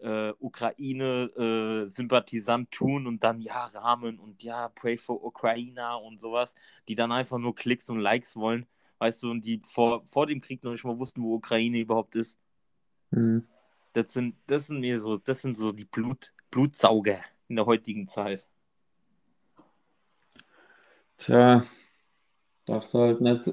äh, 0.02 0.34
Ukraine-Sympathisant 0.40 2.72
tun 2.72 3.08
und 3.08 3.24
dann 3.24 3.40
ja 3.42 3.66
Rahmen 3.66 4.20
und 4.20 4.44
ja 4.44 4.70
Pray 4.70 4.98
for 4.98 5.24
Ukraine 5.24 5.98
und 5.98 6.20
sowas, 6.20 6.54
die 6.88 6.96
dann 6.96 7.12
einfach 7.12 7.38
nur 7.38 7.54
Klicks 7.56 7.88
und 7.90 8.00
Likes 8.00 8.36
wollen, 8.36 8.66
weißt 9.02 9.24
du, 9.24 9.32
und 9.32 9.44
die 9.44 9.60
vor, 9.66 10.06
vor 10.06 10.28
dem 10.28 10.42
Krieg 10.42 10.64
noch 10.64 10.72
nicht 10.72 10.84
mal 10.84 11.00
wussten, 11.00 11.24
wo 11.24 11.34
Ukraine 11.34 11.80
überhaupt 11.80 12.16
ist. 12.16 12.40
Hm. 13.10 13.48
Das 13.94 14.14
sind, 14.14 14.36
das 14.46 14.68
sind 14.68 14.80
mir 14.80 15.00
so, 15.00 15.18
das 15.18 15.42
sind 15.42 15.58
so 15.58 15.72
die 15.72 15.86
Blut, 15.86 16.32
Blutsauger 16.52 17.20
in 17.48 17.56
der 17.56 17.66
heutigen 17.66 18.08
Zeit. 18.08 18.46
Tja, 21.18 21.64
darfst 22.68 22.94
halt 22.94 23.22
nicht 23.22 23.52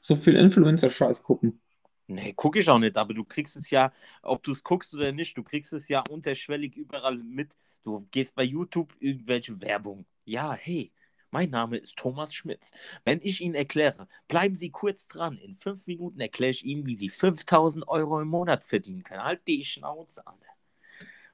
so 0.00 0.14
viel 0.14 0.36
Influencer-Scheiß 0.36 1.22
gucken. 1.22 1.58
Nee, 2.06 2.34
gucke 2.34 2.58
ich 2.58 2.68
auch 2.68 2.78
nicht, 2.78 2.98
aber 2.98 3.14
du 3.14 3.24
kriegst 3.24 3.56
es 3.56 3.70
ja, 3.70 3.92
ob 4.22 4.42
du 4.42 4.52
es 4.52 4.62
guckst 4.62 4.92
oder 4.94 5.10
nicht, 5.10 5.36
du 5.38 5.42
kriegst 5.42 5.72
es 5.72 5.88
ja 5.88 6.04
unterschwellig 6.08 6.76
überall 6.76 7.16
mit. 7.16 7.56
Du 7.82 8.06
gehst 8.10 8.34
bei 8.34 8.44
YouTube 8.44 8.94
irgendwelche 9.00 9.58
Werbung. 9.60 10.04
Ja, 10.26 10.52
hey, 10.52 10.92
mein 11.36 11.50
Name 11.50 11.76
ist 11.76 11.96
Thomas 11.96 12.32
Schmitz. 12.34 12.70
Wenn 13.04 13.20
ich 13.20 13.42
Ihnen 13.42 13.54
erkläre, 13.54 14.08
bleiben 14.26 14.54
Sie 14.54 14.70
kurz 14.70 15.06
dran. 15.06 15.36
In 15.36 15.54
fünf 15.54 15.86
Minuten 15.86 16.18
erkläre 16.18 16.48
ich 16.52 16.64
Ihnen, 16.64 16.86
wie 16.86 16.96
Sie 16.96 17.10
5000 17.10 17.86
Euro 17.88 18.22
im 18.22 18.28
Monat 18.28 18.64
verdienen 18.64 19.02
können. 19.02 19.22
Halt 19.22 19.46
die 19.46 19.62
Schnauze 19.62 20.26
an. 20.26 20.38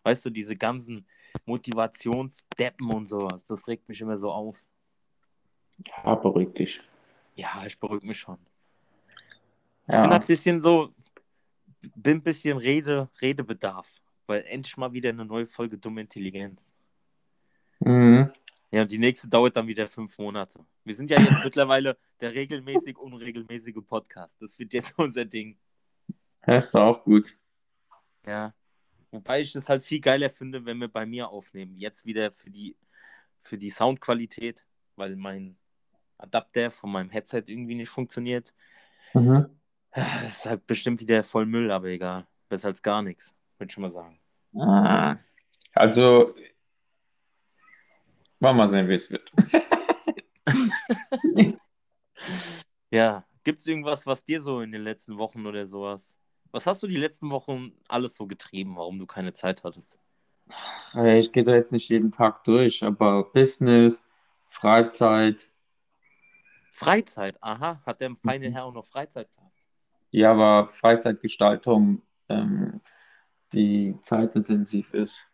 Weißt 0.03 0.27
du, 0.27 0.31
diese 0.31 0.57
ganzen 0.57 1.07
Motivationsdeppen 1.47 2.91
und 2.93 3.07
sowas, 3.07 3.45
das 3.45 3.69
regt 3.69 3.89
mich 3.89 4.01
immer 4.01 4.19
so 4.19 4.33
auf. 4.33 4.65
Ja, 6.05 6.17
beruhig 6.17 6.53
dich. 6.55 6.81
Ja, 7.37 7.65
ich 7.65 7.79
beruhige 7.79 8.05
mich 8.09 8.19
schon. 8.19 8.39
Ich 9.87 10.01
bin 10.01 10.13
Ja, 10.13 10.13
ein 10.13 10.27
bisschen 10.27 10.61
so, 10.63 10.93
bin 11.95 12.17
ein 12.19 12.23
bisschen 12.25 12.59
Rede, 12.59 13.09
Redebedarf, 13.21 13.89
weil 14.27 14.43
endlich 14.49 14.77
mal 14.77 14.93
wieder 14.93 15.11
eine 15.11 15.25
neue 15.25 15.47
Folge 15.47 15.79
Dumme 15.79 16.01
Intelligenz. 16.01 16.75
mhm. 17.81 18.33
Ja, 18.73 18.83
und 18.83 18.91
die 18.91 18.99
nächste 18.99 19.29
dauert 19.29 19.55
dann 19.55 19.67
wieder 19.67 19.87
fünf 19.87 20.17
Monate. 20.19 20.65
Wir 20.85 20.97
sind 20.97 21.11
ja 21.11 21.21
jetzt 21.21 21.31
mittlerweile 21.45 21.99
der 22.21 22.33
regelmäßig 22.33 22.97
unregelmäßige 22.97 23.85
Podcast. 23.87 24.35
Das 24.41 24.59
wird 24.59 24.73
jetzt 24.73 24.95
unser 24.99 25.27
Ding. 25.27 25.59
Das 26.47 26.67
ist 26.67 26.77
auch 26.77 27.05
gut. 27.05 27.29
Ja. 28.27 28.55
Wobei 29.11 29.43
ich 29.43 29.55
es 29.55 29.69
halt 29.69 29.85
viel 29.85 30.01
geiler 30.01 30.31
finde, 30.31 30.65
wenn 30.65 30.79
wir 30.79 30.89
bei 30.89 31.05
mir 31.05 31.29
aufnehmen. 31.29 31.77
Jetzt 31.77 32.07
wieder 32.07 32.33
für 32.33 32.51
die, 32.51 32.75
für 33.43 33.59
die 33.59 33.69
Soundqualität, 33.69 34.65
weil 34.97 35.17
mein 35.17 35.59
Adapter 36.17 36.71
von 36.71 36.91
meinem 36.91 37.11
Headset 37.11 37.45
irgendwie 37.47 37.75
nicht 37.75 37.91
funktioniert. 37.91 38.55
Mhm. 39.13 39.51
Das 39.91 40.39
ist 40.39 40.47
halt 40.47 40.67
bestimmt 40.67 41.01
wieder 41.03 41.23
voll 41.23 41.45
Müll, 41.45 41.71
aber 41.71 41.89
egal. 41.89 42.27
Besser 42.49 42.69
als 42.69 42.81
gar 42.81 43.03
nichts, 43.03 43.35
würde 43.59 43.71
ich 43.71 43.77
mal 43.77 43.93
sagen. 43.93 44.19
Ah. 44.57 45.17
Also, 45.75 46.35
wollen 48.43 48.57
wir 48.57 48.65
mal 48.65 48.69
sehen, 48.69 48.89
wie 48.89 48.95
es 48.95 49.11
wird. 49.11 49.25
Ja, 52.91 53.25
gibt 53.45 53.61
es 53.61 53.67
irgendwas, 53.67 54.07
was 54.07 54.25
dir 54.25 54.43
so 54.43 54.61
in 54.61 54.73
den 54.73 54.83
letzten 54.83 55.19
Wochen 55.19 55.47
oder 55.47 55.67
sowas? 55.67 56.17
Was 56.51 56.67
hast 56.67 56.83
du 56.83 56.87
die 56.87 56.97
letzten 56.97 57.31
Wochen 57.31 57.73
alles 57.89 58.15
so 58.17 58.27
getrieben, 58.27 58.77
warum 58.77 58.99
du 58.99 59.07
keine 59.07 59.33
Zeit 59.33 59.65
hattest? 59.65 59.99
Ich 61.19 61.33
gehe 61.33 61.45
da 61.45 61.55
jetzt 61.55 61.73
nicht 61.73 61.89
jeden 61.91 62.13
Tag 62.13 62.45
durch, 62.45 62.83
aber 62.85 63.25
Business, 63.33 64.09
Freizeit, 64.49 65.51
Freizeit, 66.73 67.37
aha, 67.41 67.81
hat 67.87 68.01
der 68.01 68.17
feine 68.17 68.49
Mhm. 68.49 68.51
Herr 68.51 68.65
auch 68.65 68.73
noch 68.75 68.87
Freizeit 68.87 69.33
gehabt? 69.33 69.53
ja, 70.11 70.33
aber 70.33 70.67
Freizeitgestaltung, 70.69 72.03
ähm, 72.29 72.81
die 73.55 73.99
zeitintensiv 74.03 74.95
ist. 74.95 75.33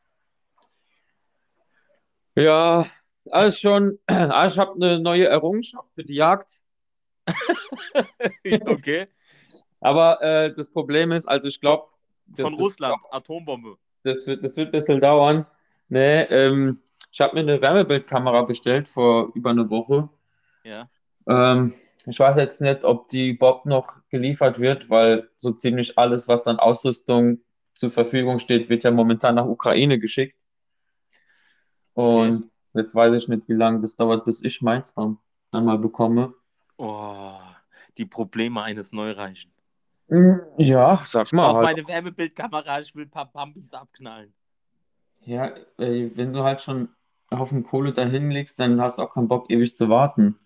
Ja, 2.37 2.87
alles 3.33 3.61
schon. 3.61 3.99
Ah, 4.07 4.47
Ich 4.47 4.59
habe 4.59 4.75
eine 4.75 5.01
neue 5.01 5.27
Errungenschaft 5.27 5.93
für 5.95 6.05
die 6.05 6.15
Jagd. 6.15 6.61
okay. 8.67 9.07
Aber 9.81 10.21
äh, 10.23 10.53
das 10.53 10.71
Problem 10.71 11.13
ist, 11.13 11.27
also 11.27 11.49
ich 11.49 11.61
glaube, 11.61 11.89
Von 12.37 12.55
Russland, 12.55 12.97
Atombombe. 13.11 13.77
Das 14.03 14.27
wird, 14.27 14.45
das 14.45 14.57
wird 14.57 14.69
ein 14.69 14.73
bisschen 14.73 15.01
dauern. 15.01 15.47
Nee, 15.89 16.23
ähm, 16.23 16.81
ich 17.11 17.21
habe 17.21 17.35
mir 17.35 17.41
eine 17.41 17.61
Wärmebildkamera 17.61 18.43
bestellt 18.43 18.89
vor 18.89 19.31
über 19.35 19.51
einer 19.51 19.71
Woche. 19.71 20.09
Ja. 20.65 20.89
Ähm, 21.27 21.73
ich 22.07 22.19
weiß 22.19 22.37
jetzt 22.37 22.61
nicht, 22.61 22.85
ob 22.85 23.09
die 23.09 23.35
Bob 23.35 23.67
noch 23.67 24.01
geliefert 24.09 24.59
wird, 24.59 24.91
weil 24.91 25.29
so 25.37 25.53
ziemlich 25.53 25.99
alles, 25.99 26.29
was 26.29 26.47
an 26.47 26.59
Ausrüstung 26.59 27.41
zur 27.75 27.91
Verfügung 27.91 28.39
steht, 28.39 28.69
wird 28.69 28.83
ja 28.83 28.91
momentan 28.91 29.35
nach 29.37 29.47
Ukraine 29.47 29.99
geschickt. 29.99 30.41
Und 31.95 32.51
jetzt 32.75 32.95
weiß 32.95 33.15
ich 33.15 33.29
nicht, 33.29 33.49
wie 33.49 33.55
lange 33.55 33.81
das 33.81 33.97
dauert, 33.97 34.25
bis 34.25 34.43
ich 34.45 34.63
meins 34.63 34.95
dann 34.95 35.19
mal 35.65 35.79
bekomme. 35.79 36.35
Oh, 36.77 37.39
die 37.99 38.07
Probleme 38.07 38.63
eines 38.63 38.91
Neureichen. 38.93 39.53
Mm, 40.11 40.41
Ja, 40.59 41.01
sag 41.05 41.33
Ich 41.33 41.33
mal 41.33 41.53
brauche 41.53 41.61
halt. 41.61 41.71
meine 41.71 41.87
Wärmebildkamera, 41.87 42.81
ich 42.81 42.93
will 42.97 43.05
ein 43.05 43.11
paar 43.11 43.31
Bambis 43.31 43.73
abknallen. 43.73 44.35
Ja, 45.27 45.55
ey, 45.77 46.11
wenn 46.17 46.33
du 46.33 46.43
halt 46.43 46.61
schon 46.61 46.89
einen 47.31 47.41
Haufen 47.41 47.63
Kohle 47.63 47.93
dahin 47.93 48.33
legst, 48.33 48.59
dann 48.59 48.81
hast 48.81 48.99
du 48.99 49.03
auch 49.03 49.15
keinen 49.15 49.29
Bock, 49.29 49.49
ewig 49.49 49.77
zu 49.77 49.89
warten. 49.89 50.37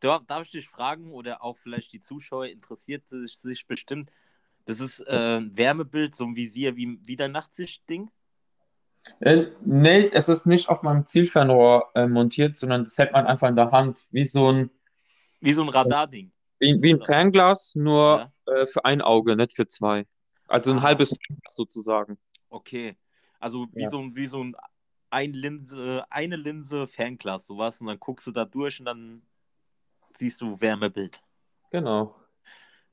Darf, 0.00 0.24
darf 0.26 0.42
ich 0.44 0.50
dich 0.50 0.68
fragen 0.68 1.12
oder 1.12 1.42
auch 1.42 1.56
vielleicht 1.56 1.92
die 1.92 2.00
Zuschauer 2.00 2.46
interessiert 2.46 3.08
sich, 3.08 3.38
sich 3.38 3.66
bestimmt? 3.66 4.10
Das 4.66 4.80
ist 4.80 5.00
äh, 5.00 5.38
ein 5.38 5.56
Wärmebild, 5.56 6.14
so 6.14 6.24
ein 6.26 6.36
Visier 6.36 6.76
wie, 6.76 6.98
wie 7.06 7.16
dein 7.16 7.32
Nachtsichtding? 7.32 8.10
Äh, 9.20 9.46
nee, 9.64 10.08
es 10.12 10.28
ist 10.28 10.46
nicht 10.46 10.68
auf 10.68 10.82
meinem 10.82 11.04
Zielfernrohr 11.06 11.90
äh, 11.94 12.06
montiert, 12.06 12.56
sondern 12.56 12.84
das 12.84 12.96
hält 12.98 13.12
man 13.12 13.26
einfach 13.26 13.48
in 13.48 13.56
der 13.56 13.70
Hand, 13.70 14.08
wie 14.12 14.24
so 14.24 14.50
ein, 14.50 14.70
Wie 15.40 15.52
so 15.52 15.62
ein 15.62 15.68
Radarding. 15.68 16.32
wie, 16.58 16.80
wie 16.80 16.94
ein 16.94 17.00
Fernglas, 17.00 17.74
nur 17.74 18.30
Ja. 18.46 18.54
äh, 18.54 18.66
für 18.66 18.84
ein 18.84 19.02
Auge, 19.02 19.36
nicht 19.36 19.54
für 19.54 19.66
zwei. 19.66 20.06
Also 20.48 20.72
ein 20.72 20.78
Ah. 20.78 20.82
halbes 20.82 21.16
Fernglas 21.26 21.54
sozusagen. 21.54 22.18
Okay. 22.48 22.96
Also 23.40 23.66
wie 23.72 23.82
Ja. 23.82 23.90
so 23.90 24.00
ein, 24.00 24.16
wie 24.16 24.26
so 24.26 24.42
ein, 24.42 24.56
ein 25.10 25.32
Linse, 25.32 26.04
eine 26.10 26.36
Linse 26.36 26.86
Fernglas, 26.86 27.46
sowas, 27.46 27.80
und 27.80 27.88
dann 27.88 28.00
guckst 28.00 28.26
du 28.26 28.32
da 28.32 28.44
durch 28.46 28.80
und 28.80 28.86
dann 28.86 29.22
siehst 30.18 30.40
du 30.40 30.60
Wärmebild. 30.60 31.22
Genau. 31.70 32.16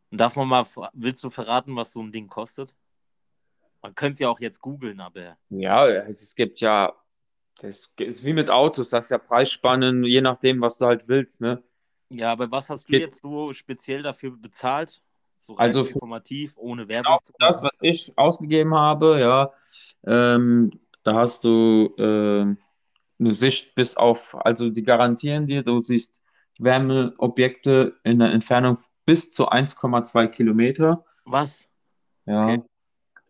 Und 0.10 0.18
darf 0.18 0.36
man 0.36 0.48
mal, 0.48 0.66
willst 0.94 1.24
du 1.24 1.30
verraten, 1.30 1.76
was 1.76 1.94
so 1.94 2.02
ein 2.02 2.12
Ding 2.12 2.28
kostet? 2.28 2.76
Man 3.82 3.96
könnte 3.96 4.14
es 4.14 4.20
ja 4.20 4.30
auch 4.30 4.40
jetzt 4.40 4.62
googeln, 4.62 5.00
aber 5.00 5.38
Ja, 5.50 5.88
es, 5.88 6.36
gibt 6.36 6.60
ja, 6.60 6.94
das 7.62 7.92
ist 8.00 8.24
wie 8.24 8.34
mit 8.34 8.50
Autos, 8.50 8.90
das 8.90 9.06
ist 9.06 9.12
ja 9.12 9.18
Preisspannen, 9.18 10.04
je 10.04 10.22
nachdem, 10.22 10.62
was 10.62 10.78
du 10.78 10.86
halt 10.86 11.08
willst, 11.08 11.42
ne? 11.42 11.64
ja, 12.10 12.32
aber 12.32 12.52
was 12.52 12.70
hast 12.70 12.90
du 12.90 12.94
jetzt 12.94 13.22
so 13.22 13.54
speziell 13.54 14.04
dafür 14.04 14.32
bezahlt? 14.38 15.02
So 15.40 15.56
Also 15.56 15.82
informativ, 15.82 16.56
ohne 16.58 16.88
Werbung 16.88 17.18
Genau 17.24 17.34
das, 17.40 17.64
was 17.64 17.78
ich 17.82 18.16
ausgegeben 18.18 18.76
habe, 18.76 19.20
ja, 19.20 19.52
ähm, 20.06 20.72
da 21.04 21.16
hast 21.16 21.44
du 21.44 21.96
ähm, 21.98 22.58
eine 23.20 23.32
Sicht 23.32 23.74
bis 23.76 23.98
auf, 23.98 24.36
also 24.46 24.70
die 24.70 24.84
garantieren 24.84 25.48
dir, 25.48 25.64
du 25.64 25.80
siehst 25.80 26.24
Wärmeobjekte 26.60 27.96
in 28.04 28.20
der 28.20 28.32
Entfernung 28.32 28.78
bis 29.06 29.32
zu 29.32 29.50
1,2 29.50 30.28
Kilometer. 30.28 31.04
Was? 31.26 31.68
Ja. 32.26 32.46
Okay. 32.46 32.64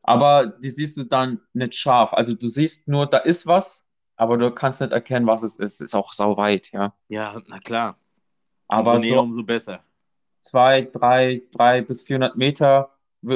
Aber 0.04 0.48
die 0.48 0.70
siehst 0.70 0.98
du 0.98 1.04
dann 1.04 1.42
nicht 1.54 1.76
scharf. 1.76 2.14
Also 2.14 2.34
du 2.34 2.48
siehst 2.48 2.88
nur, 2.88 3.06
da 3.06 3.20
ist 3.20 3.46
was, 3.46 3.86
aber 4.16 4.38
du 4.38 4.52
kannst 4.52 4.82
nicht 4.82 4.92
erkennen, 4.94 5.28
was 5.28 5.44
es 5.44 5.58
ist. 5.60 5.80
Ist 5.82 5.96
auch 5.96 6.14
sau 6.14 6.38
weit, 6.38 6.72
ja. 6.72 6.94
Ja, 7.10 7.40
na 7.48 7.60
klar. 7.60 7.98
Aber 8.68 8.94
umso 8.94 9.04
näher, 9.06 9.14
so 9.16 9.22
umso 9.22 9.44
besser. 9.44 9.84
zwei, 10.42 10.84
drei, 10.84 11.44
drei 11.52 11.82
bis 11.82 12.02
400 12.02 12.36
Meter 12.38 12.90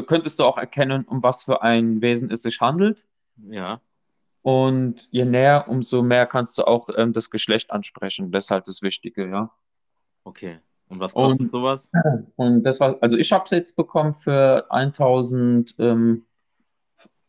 könntest 0.07 0.39
du 0.39 0.45
auch 0.45 0.57
erkennen, 0.57 1.03
um 1.05 1.21
was 1.21 1.43
für 1.43 1.61
ein 1.61 2.01
Wesen 2.01 2.31
es 2.31 2.41
sich 2.41 2.59
handelt. 2.61 3.05
Ja. 3.49 3.81
Und 4.41 5.07
je 5.11 5.25
näher, 5.25 5.65
umso 5.67 6.01
mehr 6.03 6.25
kannst 6.25 6.57
du 6.57 6.63
auch 6.65 6.87
ähm, 6.95 7.13
das 7.13 7.29
Geschlecht 7.31 7.71
ansprechen. 7.71 8.31
Das 8.31 8.45
ist 8.45 8.51
halt 8.51 8.67
das 8.67 8.81
Wichtige, 8.81 9.27
ja. 9.29 9.51
Okay. 10.23 10.59
Und 10.87 10.99
was 10.99 11.13
kostet 11.13 11.41
Und- 11.41 11.51
sowas? 11.51 11.91
Und 12.35 12.63
das 12.63 12.79
war, 12.79 12.97
also 13.01 13.17
ich 13.17 13.31
habe 13.31 13.43
es 13.45 13.51
jetzt 13.51 13.75
bekommen 13.75 14.13
für 14.13 14.65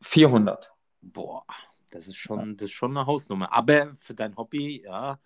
1400. 0.03 0.73
Boah, 1.03 1.45
das 1.91 2.09
ist 2.09 2.17
schon, 2.17 2.57
das 2.57 2.71
ist 2.71 2.75
schon 2.75 2.97
eine 2.97 3.07
Hausnummer. 3.07 3.53
Aber 3.53 3.95
für 3.97 4.15
dein 4.15 4.37
Hobby, 4.37 4.83
ja, 4.85 5.19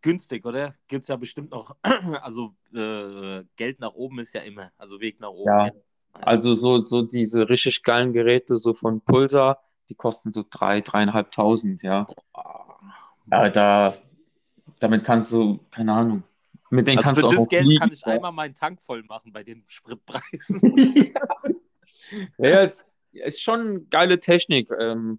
günstig, 0.00 0.44
oder? 0.44 0.74
Gibt 0.88 1.02
es 1.02 1.08
ja 1.08 1.16
bestimmt 1.16 1.50
noch, 1.50 1.76
also 1.82 2.54
äh, 2.74 3.44
Geld 3.56 3.80
nach 3.80 3.94
oben 3.94 4.20
ist 4.20 4.34
ja 4.34 4.42
immer, 4.42 4.70
also 4.76 5.00
Weg 5.00 5.20
nach 5.20 5.30
oben. 5.30 5.50
Ja. 5.50 5.70
Also 6.12 6.54
so, 6.54 6.82
so 6.82 7.02
diese 7.02 7.48
richtig 7.48 7.82
geilen 7.82 8.12
Geräte, 8.12 8.56
so 8.56 8.72
von 8.72 9.00
Pulsar, 9.00 9.64
die 9.88 9.94
kosten 9.94 10.30
so 10.32 10.44
drei, 10.48 10.80
dreieinhalbtausend, 10.80 11.82
ja. 11.82 12.06
Boah. 12.32 12.78
Ja, 13.30 13.48
da, 13.50 13.94
damit 14.78 15.04
kannst 15.04 15.32
du, 15.32 15.58
keine 15.70 15.92
Ahnung, 15.92 16.22
mit 16.70 16.86
denen 16.86 16.98
Also 16.98 17.08
kannst 17.08 17.20
für 17.20 17.22
du 17.22 17.28
auch 17.28 17.32
das 17.32 17.40
noch 17.40 17.48
Geld 17.48 17.64
fliegen. 17.64 17.80
kann 17.80 17.92
ich 17.92 18.00
ja. 18.00 18.06
einmal 18.12 18.32
meinen 18.32 18.54
Tank 18.54 18.80
voll 18.82 19.02
machen 19.04 19.32
bei 19.32 19.42
den 19.42 19.64
Spritpreisen. 19.68 20.60
Ja, 22.38 22.48
ja, 22.48 22.60
es 22.60 22.86
ist 23.14 23.42
schon 23.42 23.88
geile 23.90 24.18
Technik. 24.20 24.70
Ähm, 24.78 25.18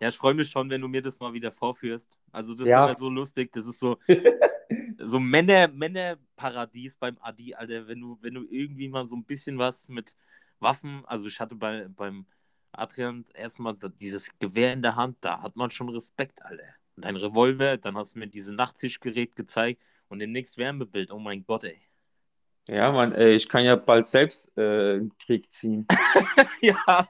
Ja, 0.00 0.08
ich 0.08 0.16
freue 0.16 0.32
mich 0.34 0.48
schon, 0.50 0.70
wenn 0.70 0.80
du 0.80 0.88
mir 0.88 1.02
das 1.02 1.20
mal 1.20 1.32
wieder 1.34 1.52
vorführst. 1.52 2.18
Also 2.32 2.54
das 2.54 2.66
Ja. 2.68 2.86
ist 2.86 2.90
immer 2.92 2.98
so 2.98 3.10
lustig. 3.10 3.52
Das 3.52 3.66
ist 3.66 3.78
so, 3.78 3.98
so 4.98 5.20
Männer, 5.20 5.68
Männerparadies 5.68 6.96
beim 6.96 7.18
Adi, 7.20 7.54
Alter. 7.54 7.86
Wenn 7.86 8.00
du, 8.00 8.18
wenn 8.22 8.34
du 8.34 8.44
irgendwie 8.48 8.88
mal 8.88 9.06
so 9.06 9.14
ein 9.16 9.24
bisschen 9.24 9.58
was 9.58 9.88
mit 9.88 10.16
Waffen, 10.58 11.04
also 11.06 11.26
ich 11.26 11.38
hatte 11.38 11.54
bei, 11.54 11.86
beim 11.88 12.24
Adrian 12.72 13.26
erstmal 13.34 13.76
dieses 13.98 14.38
Gewehr 14.38 14.72
in 14.72 14.80
der 14.82 14.96
Hand, 14.96 15.18
da 15.20 15.42
hat 15.42 15.56
man 15.56 15.70
schon 15.70 15.88
Respekt, 15.90 16.42
Alter. 16.42 16.64
Und 16.96 17.04
ein 17.04 17.16
Revolver, 17.16 17.76
dann 17.76 17.96
hast 17.96 18.14
du 18.14 18.20
mir 18.20 18.26
dieses 18.28 18.54
Nachtsichtgerät 18.54 19.36
gezeigt 19.36 19.82
und 20.08 20.18
demnächst 20.20 20.56
Wärmebild. 20.56 21.10
Oh 21.12 21.18
mein 21.18 21.44
Gott, 21.44 21.64
ey. 21.64 21.80
Ja, 22.70 22.92
Mann, 22.92 23.12
ey, 23.12 23.34
ich 23.34 23.48
kann 23.48 23.64
ja 23.64 23.74
bald 23.74 24.06
selbst 24.06 24.56
äh, 24.56 24.94
einen 24.94 25.16
Krieg 25.18 25.52
ziehen. 25.52 25.86
Ja, 26.62 27.08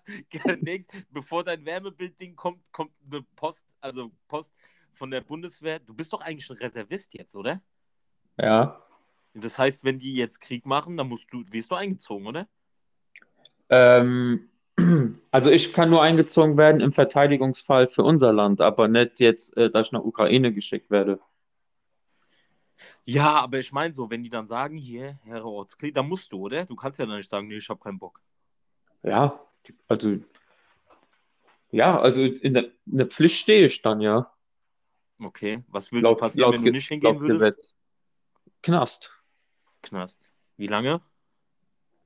nächst, 0.61 0.93
bevor 1.11 1.43
dein 1.43 1.65
Wärmebildding 1.67 2.37
kommt, 2.37 2.61
kommt 2.71 2.93
eine 3.11 3.23
Post, 3.35 3.65
also 3.81 4.13
Post 4.29 4.53
von 4.95 5.11
der 5.11 5.23
Bundeswehr. 5.23 5.81
Du 5.81 5.93
bist 5.93 6.13
doch 6.13 6.21
eigentlich 6.21 6.49
ein 6.51 6.57
Reservist 6.57 7.13
jetzt, 7.15 7.35
oder? 7.35 7.61
Ja. 8.39 8.81
Das 9.35 9.59
heißt, 9.59 9.83
wenn 9.83 9.99
die 9.99 10.15
jetzt 10.15 10.41
Krieg 10.41 10.67
machen, 10.67 10.97
dann 10.97 11.09
musst 11.09 11.33
du, 11.33 11.45
wirst 11.51 11.73
du 11.73 11.75
eingezogen, 11.75 12.29
oder? 12.29 12.47
Ähm, 13.71 14.49
also 15.33 15.51
ich 15.51 15.73
kann 15.73 15.91
nur 15.91 16.03
eingezogen 16.03 16.57
werden 16.57 16.81
im 16.81 16.93
Verteidigungsfall 16.93 17.89
für 17.89 18.05
unser 18.05 18.33
Land, 18.33 18.61
aber 18.61 18.87
nicht 18.87 19.19
jetzt, 19.19 19.57
äh, 19.57 19.69
dass 19.69 19.89
ich 19.89 19.93
nach 19.93 20.05
Ukraine 20.05 20.53
geschickt 20.53 20.91
werde. 20.91 21.21
Ja, 23.13 23.41
aber 23.41 23.59
ich 23.59 23.73
meine 23.73 23.93
so, 23.93 24.09
wenn 24.09 24.23
die 24.23 24.29
dann 24.29 24.47
sagen, 24.47 24.77
hier, 24.77 25.19
Herr 25.25 25.45
Ortskli, 25.45 25.93
dann 25.93 26.09
musst 26.09 26.31
du, 26.31 26.39
oder? 26.39 26.65
Du 26.67 26.77
kannst 26.77 27.01
ja 27.01 27.07
dann 27.07 27.17
nicht 27.17 27.29
sagen, 27.29 27.49
nee, 27.49 27.57
ich 27.57 27.69
habe 27.69 27.81
keinen 27.81 27.99
Bock. 27.99 28.21
Ja, 29.03 29.45
also 29.89 30.17
ja, 31.73 32.01
also 32.01 32.23
in 32.23 32.55
der, 32.55 32.65
in 32.87 32.99
der 32.99 33.07
Pflicht 33.07 33.39
stehe 33.39 33.67
ich 33.67 33.83
dann, 33.83 34.01
ja. 34.01 34.33
Okay, 35.19 35.65
was 35.67 35.91
würde 35.91 36.05
Laut, 36.05 36.21
passieren, 36.21 36.51
laut, 36.51 36.59
wenn 36.59 36.67
du 36.67 36.71
nicht 36.71 36.87
hingehen 36.87 37.13
laut 37.13 37.21
würdest? 37.21 37.41
Gesetz. 37.41 37.77
Knast. 38.63 39.23
Knast. 39.83 40.31
Wie 40.57 40.69
lange? 40.69 41.01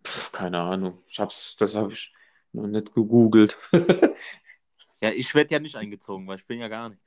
Pff, 0.07 0.33
keine 0.33 0.61
Ahnung. 0.61 1.03
Ich 1.07 1.21
hab's, 1.21 1.57
das 1.57 1.77
habe 1.77 1.93
ich 1.93 2.15
noch 2.53 2.67
nicht 2.67 2.95
gegoogelt. 2.95 3.59
Ja, 5.01 5.11
ich 5.11 5.35
werde 5.35 5.53
ja 5.53 5.61
nicht 5.61 5.77
eingezogen, 5.77 6.27
weil 6.27 6.39
ich 6.39 6.47
bin 6.47 6.61
ja 6.61 6.69
gar 6.69 6.89
nicht. 6.89 7.03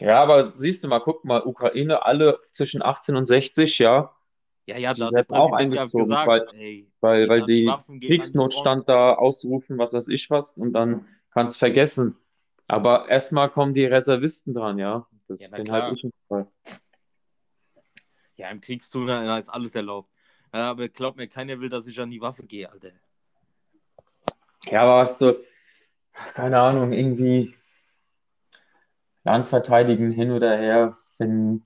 Ja, 0.00 0.22
aber 0.22 0.50
siehst 0.50 0.82
du 0.82 0.88
mal, 0.88 1.00
guck 1.00 1.24
mal, 1.24 1.42
Ukraine, 1.44 2.04
alle 2.04 2.40
zwischen 2.44 2.82
18 2.82 3.16
und 3.16 3.26
60, 3.26 3.78
ja, 3.78 4.14
Ja, 4.66 4.78
ja, 4.78 4.94
Die 4.94 5.00
da 5.00 5.10
hat 5.14 5.30
auch 5.30 5.52
eingezogen, 5.52 6.08
gesagt, 6.08 6.26
weil- 6.28 6.48
ey, 6.54 6.90
weil, 7.00 7.28
weil 7.28 7.44
die 7.44 7.66
Waffen, 7.66 8.00
Kriegsnotstand 8.00 8.88
da 8.88 9.14
ausrufen, 9.14 9.78
was 9.78 9.92
weiß 9.92 10.08
ich 10.08 10.28
was, 10.30 10.56
und 10.56 10.72
dann 10.72 11.06
kannst 11.30 11.58
vergessen. 11.58 12.16
Aber 12.68 13.08
erstmal 13.08 13.48
kommen 13.50 13.74
die 13.74 13.84
Reservisten 13.84 14.54
dran, 14.54 14.78
ja. 14.78 15.06
Das 15.28 15.40
Ja, 15.40 15.48
bin 15.48 15.70
halt 15.72 15.94
ich 15.96 16.04
im 16.04 16.12
Fall. 16.28 16.46
Ja, 18.36 18.50
im 18.50 18.60
Kriegszug 18.60 19.06
da 19.06 19.38
ist 19.38 19.48
alles 19.48 19.74
erlaubt. 19.74 20.10
Ja, 20.52 20.70
aber 20.70 20.88
glaub 20.88 21.16
mir, 21.16 21.28
keiner 21.28 21.60
will, 21.60 21.68
dass 21.68 21.86
ich 21.86 21.98
an 22.00 22.10
die 22.10 22.20
Waffe 22.20 22.44
gehe, 22.44 22.70
Alter. 22.70 22.92
Ja, 24.66 24.82
aber 24.82 25.02
hast 25.02 25.20
du, 25.20 25.42
keine 26.34 26.60
Ahnung, 26.60 26.92
irgendwie 26.92 27.54
Land 29.24 29.46
verteidigen 29.46 30.10
hin 30.10 30.30
oder 30.30 30.56
her, 30.56 30.96
wenn, 31.18 31.64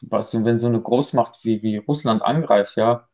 wenn 0.00 0.58
so 0.58 0.68
eine 0.68 0.80
Großmacht 0.80 1.44
wie, 1.44 1.62
wie 1.62 1.76
Russland 1.76 2.22
angreift, 2.22 2.76
ja, 2.76 3.08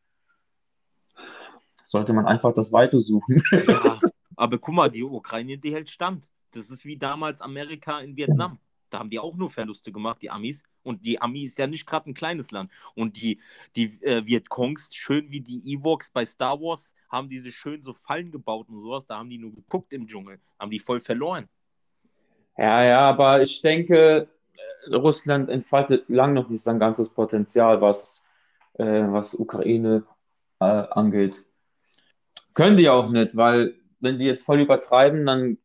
sollte 1.85 2.13
man 2.13 2.27
einfach 2.27 2.53
das 2.53 2.73
Weite 2.73 3.01
suchen. 3.01 3.43
Ja, 3.53 4.01
aber 4.39 4.59
guck 4.59 4.75
mal, 4.75 4.91
die 4.91 5.03
Ukraine, 5.03 5.57
die 5.57 5.73
hält 5.73 5.89
stand. 5.89 6.29
Das 6.51 6.69
ist 6.69 6.85
wie 6.85 6.99
damals 6.99 7.41
Amerika 7.41 8.01
in 8.01 8.17
Vietnam. 8.17 8.59
Da 8.91 8.99
haben 8.99 9.11
die 9.11 9.19
auch 9.19 9.35
nur 9.35 9.51
Verluste 9.51 9.93
gemacht, 9.93 10.21
die 10.23 10.31
Amis. 10.31 10.63
Und 10.83 11.05
die 11.05 11.21
Ami 11.21 11.45
ist 11.45 11.59
ja 11.59 11.67
nicht 11.67 11.87
gerade 11.87 12.11
ein 12.11 12.15
kleines 12.15 12.51
Land. 12.51 12.71
Und 12.95 13.17
die, 13.17 13.41
die 13.75 13.99
äh, 14.03 14.25
Vietcongs, 14.27 14.95
schön 14.95 15.31
wie 15.31 15.41
die 15.41 15.73
Ewoks 15.73 16.11
bei 16.11 16.25
Star 16.27 16.61
Wars, 16.61 16.93
haben 17.09 17.29
diese 17.29 17.51
schön 17.51 17.83
so 17.83 17.95
Fallen 17.95 18.31
gebaut 18.31 18.69
und 18.69 18.81
sowas. 18.81 19.07
Da 19.07 19.19
haben 19.19 19.31
die 19.31 19.39
nur 19.39 19.55
geguckt 19.55 19.93
im 19.93 20.07
Dschungel. 20.07 20.41
Haben 20.59 20.71
die 20.71 20.79
voll 20.79 21.01
verloren. 21.01 21.49
Ja, 22.57 22.83
ja, 22.85 23.01
aber 23.01 23.43
ich 23.43 23.61
denke, 23.61 24.29
Russland 24.91 25.51
entfaltet 25.51 26.09
lang 26.09 26.33
noch 26.33 26.49
nicht 26.49 26.63
sein 26.63 26.79
ganzes 26.79 27.11
Potenzial, 27.11 27.81
was, 27.81 28.23
äh, 28.75 28.85
was 28.85 29.35
Ukraine 29.35 30.05
äh, 30.61 30.65
angeht. 30.65 31.45
Können 32.55 32.77
die 32.77 32.89
auch 32.89 33.11
nicht, 33.11 33.37
weil 33.37 33.75
wenn 34.01 34.19
die 34.19 34.25
jetzt 34.25 34.45
voll 34.45 34.61
übertreiben, 34.61 35.25
dann 35.25 35.59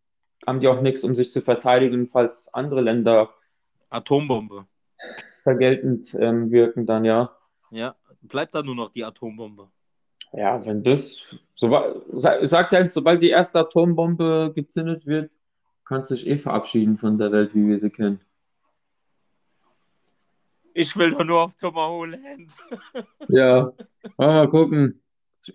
haben 0.45 0.60
die 0.60 0.67
auch 0.67 0.82
nichts, 0.82 1.04
um 1.04 1.15
sich 1.15 1.32
zu 1.32 1.41
verteidigen, 1.41 2.08
falls 2.08 2.54
andere 2.54 2.82
Länder 2.82 3.30
Atombombe. 3.89 4.65
vergeltend 5.43 6.13
ähm, 6.19 6.51
wirken, 6.51 6.86
dann 6.86 7.06
ja. 7.06 7.36
Ja, 7.69 7.95
bleibt 8.21 8.56
da 8.56 8.63
nur 8.63 8.75
noch 8.75 8.91
die 8.91 9.04
Atombombe. 9.04 9.69
Ja, 10.34 10.65
wenn 10.65 10.84
das, 10.84 11.38
so, 11.56 11.69
sagt 12.13 12.71
halt, 12.71 12.89
sobald 12.89 13.21
die 13.21 13.30
erste 13.30 13.60
Atombombe 13.60 14.51
gezündet 14.56 15.06
wird, 15.06 15.38
kannst 15.91 16.10
dich 16.12 16.25
eh 16.25 16.38
verabschieden 16.38 16.97
von 16.97 17.17
der 17.17 17.34
Welt, 17.34 17.54
wie 17.54 17.67
wir 17.67 17.77
sie 17.77 17.89
kennen. 17.89 18.21
Ich 20.73 20.95
will 20.95 21.12
doch 21.12 21.25
nur 21.25 21.41
auf 21.41 21.56
Tomorrowland. 21.56 22.49
Ja, 23.27 23.73
mal 24.17 24.47
gucken. 24.49 25.01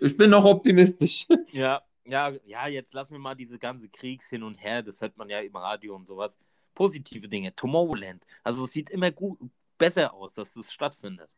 Ich 0.00 0.14
bin 0.16 0.28
noch 0.30 0.44
optimistisch. 0.44 1.26
Ja, 1.52 1.80
ja, 2.04 2.32
ja, 2.44 2.68
jetzt 2.68 2.92
lassen 2.92 3.12
wir 3.14 3.18
mal 3.18 3.34
diese 3.34 3.58
ganze 3.58 3.88
Kriegs 3.88 4.28
hin 4.28 4.42
und 4.42 4.56
her, 4.56 4.82
das 4.82 5.00
hört 5.00 5.16
man 5.16 5.28
ja 5.30 5.40
im 5.40 5.56
Radio 5.56 5.96
und 5.96 6.06
sowas. 6.06 6.36
Positive 6.74 7.26
Dinge, 7.28 7.54
Tomorrowland. 7.54 8.22
Also 8.44 8.64
es 8.66 8.72
sieht 8.72 8.90
immer 8.90 9.10
gut, 9.10 9.38
besser 9.78 10.12
aus, 10.12 10.34
dass 10.34 10.52
das 10.52 10.70
stattfindet. 10.70 11.30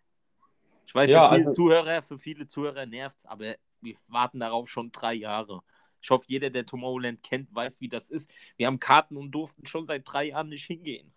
Ich 0.87 0.95
weiß, 0.95 1.09
Ja, 1.09 1.29
für 1.29 1.35
viele 1.37 1.47
also- 1.49 1.57
Zuhörer, 1.63 2.03
für 2.03 2.19
viele 2.19 2.47
Zuhörer 2.49 2.85
nervt 2.85 3.19
es, 3.19 3.27
aber 3.27 3.55
wir 3.81 3.95
warten 4.09 4.41
darauf 4.41 4.69
schon 4.69 4.91
drei 4.91 5.15
Jahre. 5.15 5.63
Ich 6.01 6.11
hoffe, 6.11 6.25
jeder, 6.29 6.51
der 6.51 6.65
Tomorrowland 6.67 7.23
kennt, 7.23 7.53
weiß, 7.55 7.81
wie 7.81 7.89
das 7.89 8.11
ist. 8.11 8.31
Wir 8.57 8.67
haben 8.67 8.79
Karten 8.81 9.17
und 9.17 9.31
durften 9.33 9.67
schon 9.67 9.87
seit 9.87 10.03
drei 10.11 10.27
Jahren 10.29 10.49
nicht 10.49 10.65
hingehen. 10.67 11.13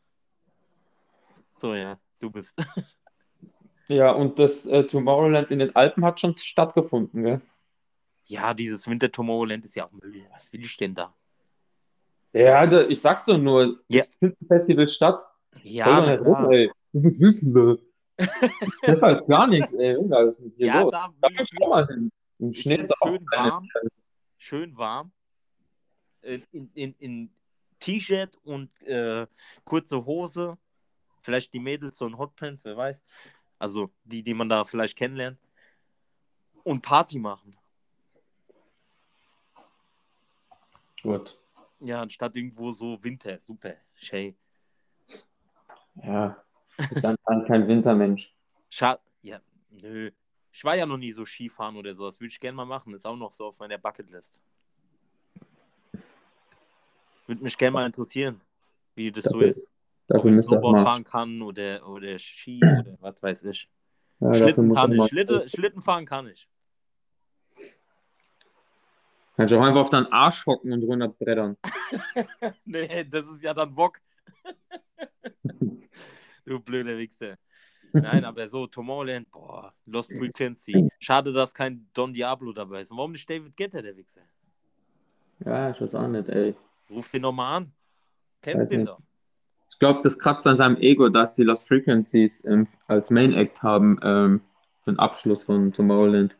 So, 1.58 1.74
ja, 1.76 2.00
du 2.20 2.30
bist. 2.30 2.56
Ja, 3.88 4.12
und 4.13 4.39
das 4.39 4.65
äh, 4.67 4.86
Tomorrowland 4.86 5.52
in 5.52 5.60
den 5.60 5.76
Alpen 5.76 6.06
hat 6.06 6.17
schon 6.22 6.38
stattgefunden, 6.38 7.24
gell? 7.24 7.41
Ja, 8.26 8.54
dieses 8.54 8.88
Winter 8.88 9.12
Tomorrowland 9.12 9.65
ist 9.65 9.76
ja 9.76 9.86
auch 9.86 9.91
Müll. 9.91 10.24
Was 10.32 10.54
will 10.54 10.62
ich 10.62 10.78
denn 10.78 10.94
da? 10.96 11.13
Ja, 12.32 12.60
also 12.60 12.80
ich 12.88 13.02
sag's 13.02 13.26
doch 13.26 13.38
nur, 13.38 13.80
Ja. 13.89 14.00
das 14.00 14.13
findet 14.13 14.39
ein 14.41 14.48
Festival 14.48 14.88
statt. 14.88 15.22
Ja, 15.63 15.88
na 16.00 16.15
rum, 16.15 16.52
ey. 16.52 16.72
Was 16.94 17.20
wissen 17.20 17.54
wir? 17.54 17.80
Das 18.15 18.96
ist 18.96 19.02
halt 19.02 19.28
gar 19.28 19.48
nichts, 19.48 19.74
ey. 19.74 19.98
Was 20.08 20.38
ist 20.38 20.46
mit 20.46 20.60
dir 20.60 20.67
Ja, 20.67 20.82
los? 20.84 20.91
da 20.91 21.10
Da 21.20 21.28
will 21.30 21.38
will 21.38 21.44
ich 21.44 21.50
schon 21.50 21.70
mal 21.70 21.88
hin. 21.88 22.12
Im 22.39 22.54
Schnee 22.54 22.76
ist 22.76 22.91
doch 22.91 22.98
schön 23.10 23.26
keine- 23.26 23.52
warm. 23.52 23.67
Schön 24.42 24.76
warm. 24.76 25.12
Äh, 26.22 26.40
In, 26.52 26.72
in, 26.74 26.94
in 27.00 27.34
T-Shirt 27.80 28.38
und 28.44 28.70
äh, 28.82 29.28
kurze 29.64 30.06
Hose. 30.06 30.58
Vielleicht 31.22 31.54
die 31.54 31.60
Mädels 31.60 31.98
so 31.98 32.08
ein 32.08 32.18
Hotpants, 32.18 32.66
wer 32.66 32.76
weiß. 32.76 33.00
Also 33.60 33.92
die, 34.04 34.24
die 34.24 34.34
man 34.34 34.50
da 34.50 34.64
vielleicht 34.66 34.98
kennenlernt. 34.98 35.40
Und 36.64 36.82
Party 36.82 37.20
machen. 37.20 37.56
Gut. 41.04 41.38
Ja, 41.80 42.02
anstatt 42.02 42.36
irgendwo 42.36 42.72
so 42.74 43.04
Winter. 43.04 43.40
Super. 43.40 43.76
Shay. 43.96 44.36
Ja, 45.96 46.44
du 46.78 46.88
bist 46.88 47.06
anscheinend 47.06 47.48
kein 47.48 47.68
Wintermensch. 47.68 48.36
Schade. 48.70 49.02
Ja, 49.22 49.40
nö. 49.70 50.12
Ich 50.52 50.64
war 50.64 50.76
ja 50.76 50.86
noch 50.86 50.98
nie 50.98 51.12
so 51.12 51.26
Skifahren 51.26 51.76
oder 51.78 51.96
so. 51.96 52.06
Das 52.06 52.20
würde 52.20 52.30
ich 52.32 52.40
gerne 52.40 52.56
mal 52.56 52.66
machen. 52.66 52.94
Ist 52.94 53.06
auch 53.06 53.16
noch 53.16 53.32
so 53.32 53.46
auf 53.46 53.60
meiner 53.60 53.78
Bucketlist. 53.78 54.42
Würde 57.28 57.44
mich 57.44 57.58
gerne 57.58 57.72
mal 57.72 57.86
interessieren, 57.86 58.42
wie 58.96 59.12
das 59.12 59.26
so 59.26 59.32
Dafür- 59.40 59.48
ist. 59.50 59.68
Ob 60.10 60.18
Dafür 60.18 60.32
ich 60.32 60.36
ihr 60.36 60.40
auch 60.42 60.44
Snowboard 60.44 60.84
fahren 60.84 61.04
kann 61.06 61.42
oder, 61.42 61.88
oder 61.88 62.20
Ski 62.20 62.58
oder 62.58 62.98
was 63.00 63.24
weiß 63.24 63.44
ich. 63.46 63.70
Ja, 64.20 64.36
Schlitten 64.36 64.76
kann 64.76 64.92
ich. 64.92 65.08
Schlitte, 65.08 65.48
Schlitten 65.48 65.82
fahren 65.82 66.06
kann 66.06 66.28
ich. 66.28 66.50
Kannst 69.38 69.54
du 69.54 69.58
auch 69.58 69.64
einfach 69.64 69.80
auf 69.82 69.90
deinen 69.90 70.12
Arsch 70.12 70.46
hocken 70.46 70.74
und 70.74 70.84
runterbrettern. 70.84 71.58
Nee, 72.66 73.04
das 73.06 73.28
ist 73.28 73.44
ja 73.44 73.54
dann 73.54 73.76
Wok. 73.76 74.00
du 76.46 76.60
blöder 76.60 76.98
Wichser. 76.98 77.38
Nein, 77.94 78.26
aber 78.26 78.48
so, 78.50 78.68
Tomorrowland, 78.68 79.30
boah, 79.32 79.74
Lost 79.86 80.12
Frequency. 80.14 80.90
Schade, 81.00 81.32
dass 81.34 81.54
kein 81.54 81.90
Don 81.94 82.14
Diablo 82.14 82.54
dabei 82.54 82.82
ist. 82.82 82.92
Und 82.92 82.98
warum 82.98 83.12
nicht 83.12 83.30
David 83.30 83.56
Guetta, 83.58 83.82
der 83.82 83.96
Wichser? 83.98 84.22
Ja, 85.46 85.72
ich 85.72 85.82
weiß 85.82 85.96
auch 85.96 86.08
nicht, 86.08 86.30
ey. 86.30 86.56
Ruf 86.90 87.10
den 87.12 87.24
nochmal 87.24 87.58
an. 87.58 87.66
Weiß 87.66 87.74
Kennst 88.42 88.72
den 88.72 88.80
nicht. 88.82 88.90
doch. 88.90 89.00
Ich 89.70 89.80
glaube, 89.80 90.02
das 90.04 90.20
kratzt 90.20 90.46
an 90.46 90.58
seinem 90.58 90.78
Ego, 90.78 91.10
dass 91.10 91.36
die 91.36 91.44
Lost 91.44 91.68
Frequencies 91.68 92.46
ähm, 92.46 92.68
als 92.88 93.10
Main 93.10 93.34
Act 93.34 93.64
haben 93.64 94.00
ähm, 94.04 94.42
für 94.82 94.92
den 94.92 95.00
Abschluss 95.00 95.44
von 95.44 95.74
Tomorrowland. 95.74 96.38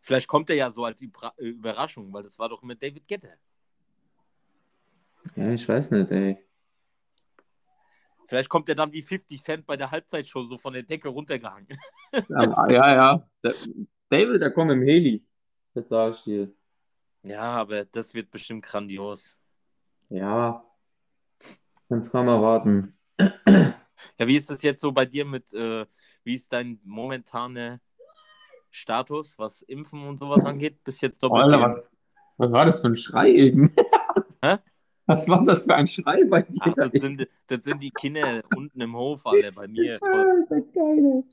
Vielleicht 0.00 0.26
kommt 0.26 0.50
er 0.50 0.56
ja 0.56 0.70
so 0.70 0.84
als 0.84 1.00
Überra- 1.00 1.38
äh, 1.38 1.48
Überraschung, 1.48 2.12
weil 2.12 2.24
das 2.24 2.38
war 2.38 2.48
doch 2.48 2.62
mit 2.62 2.82
David 2.82 3.06
Guetta. 3.06 3.28
Ja, 5.36 5.50
ich 5.50 5.68
weiß 5.68 5.92
nicht, 5.92 6.10
ey. 6.10 6.44
Vielleicht 8.32 8.48
kommt 8.48 8.66
er 8.70 8.74
dann 8.74 8.90
wie 8.94 9.02
50 9.02 9.42
Cent 9.42 9.66
bei 9.66 9.76
der 9.76 9.90
Halbzeitshow 9.90 10.44
so 10.44 10.56
von 10.56 10.72
der 10.72 10.84
Decke 10.84 11.10
runtergehangen. 11.10 11.68
Ja, 12.30 12.66
ja. 12.70 12.94
ja. 12.94 13.28
Der, 13.44 13.54
David, 14.08 14.40
der 14.40 14.50
kommt 14.50 14.70
im 14.70 14.80
Heli. 14.80 15.22
Das 15.74 15.90
sag 15.90 16.14
ich 16.14 16.22
dir. 16.22 16.50
Ja, 17.24 17.42
aber 17.42 17.84
das 17.84 18.14
wird 18.14 18.30
bestimmt 18.30 18.64
grandios. 18.64 19.36
Ja. 20.08 20.64
Kannst 21.90 22.10
kaum 22.10 22.28
erwarten. 22.28 22.96
Ja, 23.18 24.26
wie 24.26 24.38
ist 24.38 24.48
das 24.48 24.62
jetzt 24.62 24.80
so 24.80 24.92
bei 24.92 25.04
dir 25.04 25.26
mit, 25.26 25.52
äh, 25.52 25.84
wie 26.24 26.34
ist 26.34 26.50
dein 26.54 26.80
momentaner 26.84 27.80
Status, 28.70 29.38
was 29.38 29.60
Impfen 29.60 30.08
und 30.08 30.16
sowas 30.16 30.46
angeht? 30.46 30.82
Bist 30.84 31.02
jetzt 31.02 31.22
doppelt 31.22 31.44
Alter, 31.44 31.60
was, 31.60 31.82
was 32.38 32.52
war 32.52 32.64
das 32.64 32.80
für 32.80 32.88
ein 32.88 32.96
Schrei 32.96 33.30
eben? 33.30 33.70
Hä? 34.42 34.56
Was 35.06 35.28
war 35.28 35.42
das 35.44 35.64
für 35.64 35.74
ein 35.74 35.86
Schrei 35.86 36.24
bei 36.24 36.46
Ach, 36.60 36.64
dir? 36.64 36.72
das, 36.74 36.90
sind, 36.92 37.28
das 37.48 37.64
sind 37.64 37.82
die 37.82 37.90
Kinder 37.90 38.42
unten 38.54 38.80
im 38.80 38.94
Hof, 38.94 39.26
Alter, 39.26 39.52
bei 39.52 39.66
mir. 39.66 39.98
Voll. 40.48 40.64
Geil. 40.72 41.24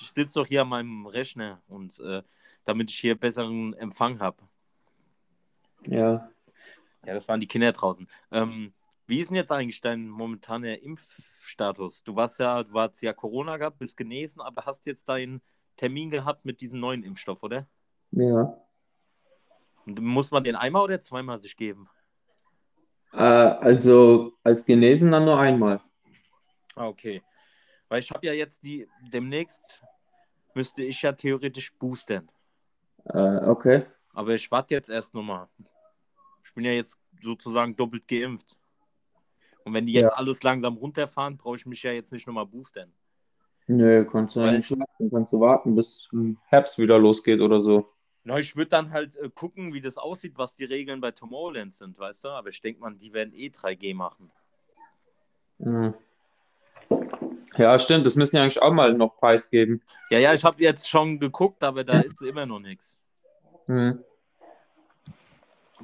Ich 0.00 0.10
sitze 0.12 0.40
doch 0.40 0.46
hier 0.46 0.62
an 0.62 0.68
meinem 0.68 1.06
Rechner 1.06 1.62
und 1.68 1.98
äh, 2.00 2.22
damit 2.64 2.90
ich 2.90 2.98
hier 2.98 3.18
besseren 3.18 3.74
Empfang 3.74 4.20
habe. 4.20 4.38
Ja. 5.86 6.30
Ja, 7.06 7.14
das 7.14 7.28
waren 7.28 7.40
die 7.40 7.46
Kinder 7.46 7.72
draußen. 7.72 8.06
Ähm, 8.30 8.74
wie 9.06 9.20
ist 9.20 9.28
denn 9.28 9.36
jetzt 9.36 9.50
eigentlich 9.50 9.80
dein 9.80 10.08
momentaner 10.08 10.80
Impfstatus? 10.82 12.02
Du 12.04 12.14
warst 12.14 12.38
ja, 12.38 12.62
du 12.62 12.78
hast 12.78 13.00
ja 13.02 13.12
Corona 13.12 13.56
gehabt, 13.56 13.78
bist 13.78 13.96
genesen, 13.96 14.40
aber 14.40 14.66
hast 14.66 14.86
jetzt 14.86 15.08
deinen 15.08 15.40
Termin 15.76 16.10
gehabt 16.10 16.44
mit 16.44 16.60
diesem 16.60 16.78
neuen 16.78 17.02
Impfstoff, 17.02 17.42
oder? 17.42 17.66
Ja. 18.10 18.54
Und 19.86 20.00
muss 20.00 20.30
man 20.30 20.44
den 20.44 20.56
einmal 20.56 20.82
oder 20.82 21.00
zweimal 21.00 21.40
sich 21.40 21.56
geben? 21.56 21.88
Äh, 23.12 23.18
also 23.18 24.32
als 24.44 24.64
Genesener 24.64 25.20
nur 25.20 25.38
einmal. 25.38 25.80
Ah, 26.76 26.86
okay. 26.86 27.22
Weil 27.88 28.00
ich 28.00 28.10
habe 28.10 28.26
ja 28.26 28.32
jetzt 28.32 28.62
die, 28.64 28.86
demnächst 29.12 29.80
müsste 30.54 30.82
ich 30.82 31.00
ja 31.02 31.12
theoretisch 31.12 31.72
boostern. 31.74 32.30
Äh, 33.04 33.38
okay. 33.46 33.86
Aber 34.12 34.34
ich 34.34 34.50
warte 34.50 34.74
jetzt 34.74 34.88
erst 34.90 35.12
nochmal. 35.14 35.48
Ich 36.44 36.54
bin 36.54 36.64
ja 36.64 36.72
jetzt 36.72 36.98
sozusagen 37.22 37.74
doppelt 37.76 38.06
geimpft. 38.08 38.58
Und 39.64 39.74
wenn 39.74 39.86
die 39.86 39.92
jetzt 39.92 40.10
Ja. 40.12 40.16
alles 40.16 40.42
langsam 40.42 40.76
runterfahren, 40.76 41.36
brauche 41.36 41.56
ich 41.56 41.66
mich 41.66 41.82
ja 41.82 41.92
jetzt 41.92 42.12
nicht 42.12 42.26
nochmal 42.26 42.46
boostern. 42.46 42.92
Nö, 43.66 44.04
kannst 44.04 44.34
du 44.36 44.40
Weil- 44.40 44.56
nicht 44.56 44.70
warten. 44.70 45.10
Kannst 45.10 45.32
du 45.32 45.40
warten, 45.40 45.74
bis 45.76 46.08
Herbst 46.46 46.78
wieder 46.78 46.98
losgeht 46.98 47.40
oder 47.40 47.60
so. 47.60 47.86
Na, 48.22 48.38
ich 48.38 48.54
würde 48.54 48.68
dann 48.68 48.90
halt 48.90 49.16
äh, 49.16 49.30
gucken, 49.30 49.72
wie 49.72 49.80
das 49.80 49.96
aussieht, 49.96 50.34
was 50.36 50.54
die 50.54 50.64
Regeln 50.64 51.00
bei 51.00 51.10
Tomorrowland 51.10 51.74
sind, 51.74 51.98
weißt 51.98 52.24
du? 52.24 52.28
Aber 52.28 52.50
ich 52.50 52.60
denke 52.60 52.80
mal, 52.80 52.94
die 52.94 53.12
werden 53.12 53.32
eh 53.34 53.48
3G 53.48 53.94
machen. 53.94 54.30
Mhm. 55.58 55.94
Ja, 57.56 57.78
stimmt. 57.78 58.06
Das 58.06 58.16
müssen 58.16 58.36
ja 58.36 58.42
eigentlich 58.42 58.60
auch 58.60 58.72
mal 58.72 58.92
noch 58.94 59.16
preisgeben. 59.16 59.80
Ja, 60.10 60.18
ja, 60.18 60.32
ich 60.32 60.44
habe 60.44 60.62
jetzt 60.62 60.88
schon 60.88 61.18
geguckt, 61.18 61.62
aber 61.62 61.82
da 61.82 62.00
ist 62.00 62.20
immer 62.22 62.46
noch 62.46 62.60
nichts. 62.60 62.96
Mhm. 63.66 64.04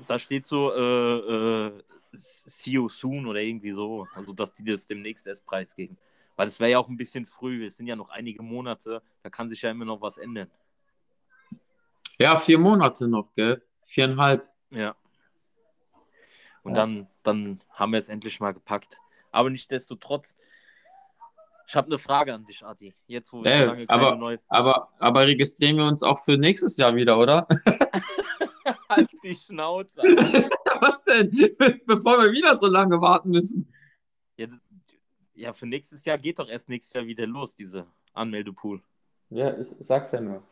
Da 0.07 0.19
steht 0.19 0.47
so, 0.47 0.73
äh, 0.75 1.67
äh, 1.69 1.83
see 2.13 2.73
you 2.73 2.89
soon 2.89 3.27
oder 3.27 3.41
irgendwie 3.41 3.73
so. 3.73 4.07
Also, 4.15 4.33
dass 4.33 4.53
die 4.53 4.65
das 4.65 4.87
demnächst 4.87 5.27
erst 5.27 5.45
preisgeben. 5.47 5.97
Weil 6.37 6.49
es 6.49 6.61
wäre 6.61 6.71
ja 6.71 6.79
auch 6.79 6.89
ein 6.89 6.99
bisschen 6.99 7.25
früh. 7.25 7.67
Es 7.67 7.79
sind 7.79 7.87
ja 7.87 7.97
noch 7.97 8.11
einige 8.11 8.43
Monate. 8.43 9.03
Da 9.23 9.31
kann 9.31 9.49
sich 9.49 9.63
ja 9.63 9.71
immer 9.71 9.87
noch 9.87 10.03
was 10.03 10.19
ändern. 10.19 10.51
Ja, 12.19 12.37
vier 12.37 12.59
Monate 12.59 13.09
noch, 13.09 13.33
gell? 13.33 13.63
Viereinhalb. 13.85 14.49
Ja. 14.71 14.97
Und 16.63 16.73
Ja. 16.75 16.81
dann, 16.83 17.07
dann 17.23 17.61
haben 17.71 17.93
wir 17.93 17.99
es 18.01 18.09
endlich 18.09 18.41
mal 18.41 18.53
gepackt. 18.53 18.99
Aber 19.31 19.51
nichtsdestotrotz, 19.51 20.35
ich 21.69 21.75
habe 21.77 21.87
eine 21.89 21.99
Frage 21.99 22.33
an 22.35 22.45
dich, 22.45 22.65
Adi. 22.65 22.95
Jetzt, 23.07 23.33
wo 23.33 23.43
wir 23.45 23.51
Ey, 23.51 23.61
so 23.61 23.67
lange 23.67 23.87
keine 23.87 24.03
aber- 24.03 24.17
neue. 24.17 24.41
Aber, 24.49 24.89
aber 24.99 25.27
registrieren 25.27 25.77
wir 25.77 25.85
uns 25.87 26.03
auch 26.03 26.19
für 26.19 26.37
nächstes 26.39 26.77
Jahr 26.77 26.95
wieder, 26.95 27.19
oder? 27.19 27.47
halt 28.89 29.09
die 29.23 29.35
Schnauze. 29.35 29.97
Was 30.81 31.03
denn? 31.05 31.31
Bevor 31.87 32.23
wir 32.23 32.33
wieder 32.33 32.57
so 32.57 32.67
lange 32.67 33.01
warten 33.01 33.31
müssen. 33.31 33.73
Ja, 34.37 34.47
ja, 35.35 35.53
für 35.53 35.67
nächstes 35.67 36.05
Jahr 36.05 36.19
geht 36.19 36.39
doch 36.39 36.49
erst 36.49 36.69
nächstes 36.69 36.95
Jahr 36.95 37.07
wieder 37.07 37.27
los, 37.27 37.55
diese 37.55 37.87
Anmeldepool. 38.15 38.83
Ja, 39.31 39.57
ich 39.59 39.69
sag's 39.81 40.13
ja 40.13 40.21
nur. 40.21 40.43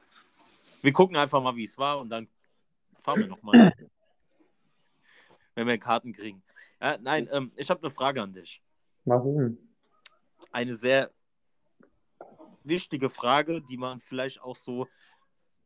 Wir 0.85 0.93
gucken 0.93 1.17
einfach 1.17 1.43
mal, 1.43 1.57
wie 1.57 1.65
es 1.65 1.79
war 1.79 1.99
und 1.99 2.11
dann 2.11 2.29
fahren 3.01 3.21
wir 3.21 3.27
nochmal. 3.27 3.73
wenn 5.55 5.67
wir 5.67 5.79
Karten 5.79 6.13
kriegen. 6.13 6.43
Ja, 6.79 6.99
nein, 6.99 7.27
ähm, 7.33 7.51
ich 7.57 7.71
habe 7.71 7.81
eine 7.81 7.91
Frage 7.91 8.21
an 8.21 8.35
dich. 8.35 8.63
Was 9.07 9.25
ist 9.25 9.39
denn? 9.39 9.57
Eine 10.53 10.77
sehr 10.77 11.11
wichtige 12.65 13.09
Frage, 13.09 13.63
die 13.63 13.79
man 13.79 13.99
vielleicht 13.99 14.43
auch 14.43 14.57
so 14.57 14.87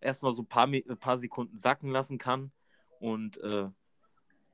erstmal 0.00 0.30
so 0.30 0.42
ein 0.42 0.46
paar, 0.46 0.68
ein 0.68 0.98
paar 1.00 1.18
Sekunden 1.18 1.58
sacken 1.58 1.90
lassen 1.90 2.18
kann 2.18 2.52
und 3.00 3.38
äh, 3.38 3.68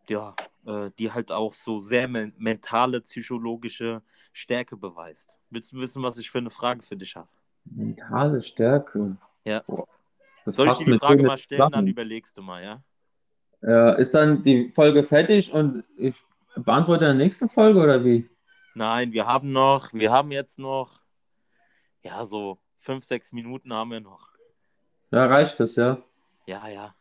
ja, 0.09 0.35
äh, 0.65 0.91
die 0.99 1.13
halt 1.13 1.31
auch 1.31 1.53
so 1.53 1.83
sehr 1.83 2.09
men 2.09 2.33
mentale, 2.39 3.03
psychologische 3.03 4.01
Stärke 4.33 4.79
beweist. 4.79 5.37
Willst 5.51 5.73
du 5.73 5.81
wissen, 5.81 6.03
was 6.03 6.17
ich 6.17 6.31
für 6.31 6.39
eine 6.39 6.49
Frage 6.49 6.83
für 6.83 6.97
dich 6.97 7.17
habe? 7.17 7.29
Mentale 7.67 8.41
Stärke. 8.41 9.19
Ja. 9.45 9.63
Boah. 9.67 9.87
Das 10.45 10.57
Soll 10.57 10.69
ich 10.69 10.75
dir 10.75 10.93
die 10.93 10.99
Frage 10.99 11.23
mal 11.23 11.39
stellen, 11.39 11.71
dann 11.71 11.87
überlegst 11.87 12.37
du 12.37 12.43
mal, 12.43 12.63
ja? 12.63 12.83
Ja, 13.63 13.93
ist 13.93 14.15
dann 14.15 14.43
die 14.43 14.69
Folge 14.69 15.03
fertig 15.03 15.53
und 15.53 15.85
ich 15.97 16.15
beantworte 16.55 17.07
in 17.07 17.17
der 17.17 17.25
nächsten 17.27 17.49
Folge 17.49 17.81
oder 17.81 18.05
wie? 18.05 18.29
Nein, 18.75 19.13
wir 19.13 19.27
haben 19.27 19.53
noch, 19.53 19.93
wir 19.95 20.13
haben 20.13 20.33
jetzt 20.33 20.59
noch, 20.59 21.01
ja, 22.03 22.25
so 22.25 22.59
fünf, 22.79 23.05
sechs 23.05 23.33
Minuten 23.33 23.73
haben 23.73 23.91
wir 23.91 24.01
noch. 24.01 24.29
Ja, 25.11 25.27
reicht 25.27 25.59
das, 25.61 25.77
ja. 25.77 26.03
Ja, 26.47 26.69
ja. 26.69 26.95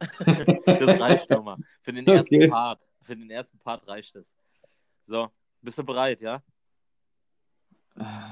Das 0.66 1.00
reicht 1.00 1.32
schon 1.32 1.44
mal. 1.44 1.56
Für 1.82 1.92
den 1.92 2.06
ersten 2.06 2.36
Okay. 2.36 2.48
Part. 2.48 2.88
Für 3.02 3.16
den 3.16 3.30
ersten 3.30 3.58
Part 3.58 3.86
reicht 3.88 4.14
es. 4.16 4.26
So, 5.06 5.30
bist 5.60 5.78
du 5.78 5.84
bereit, 5.84 6.20
ja? 6.20 6.42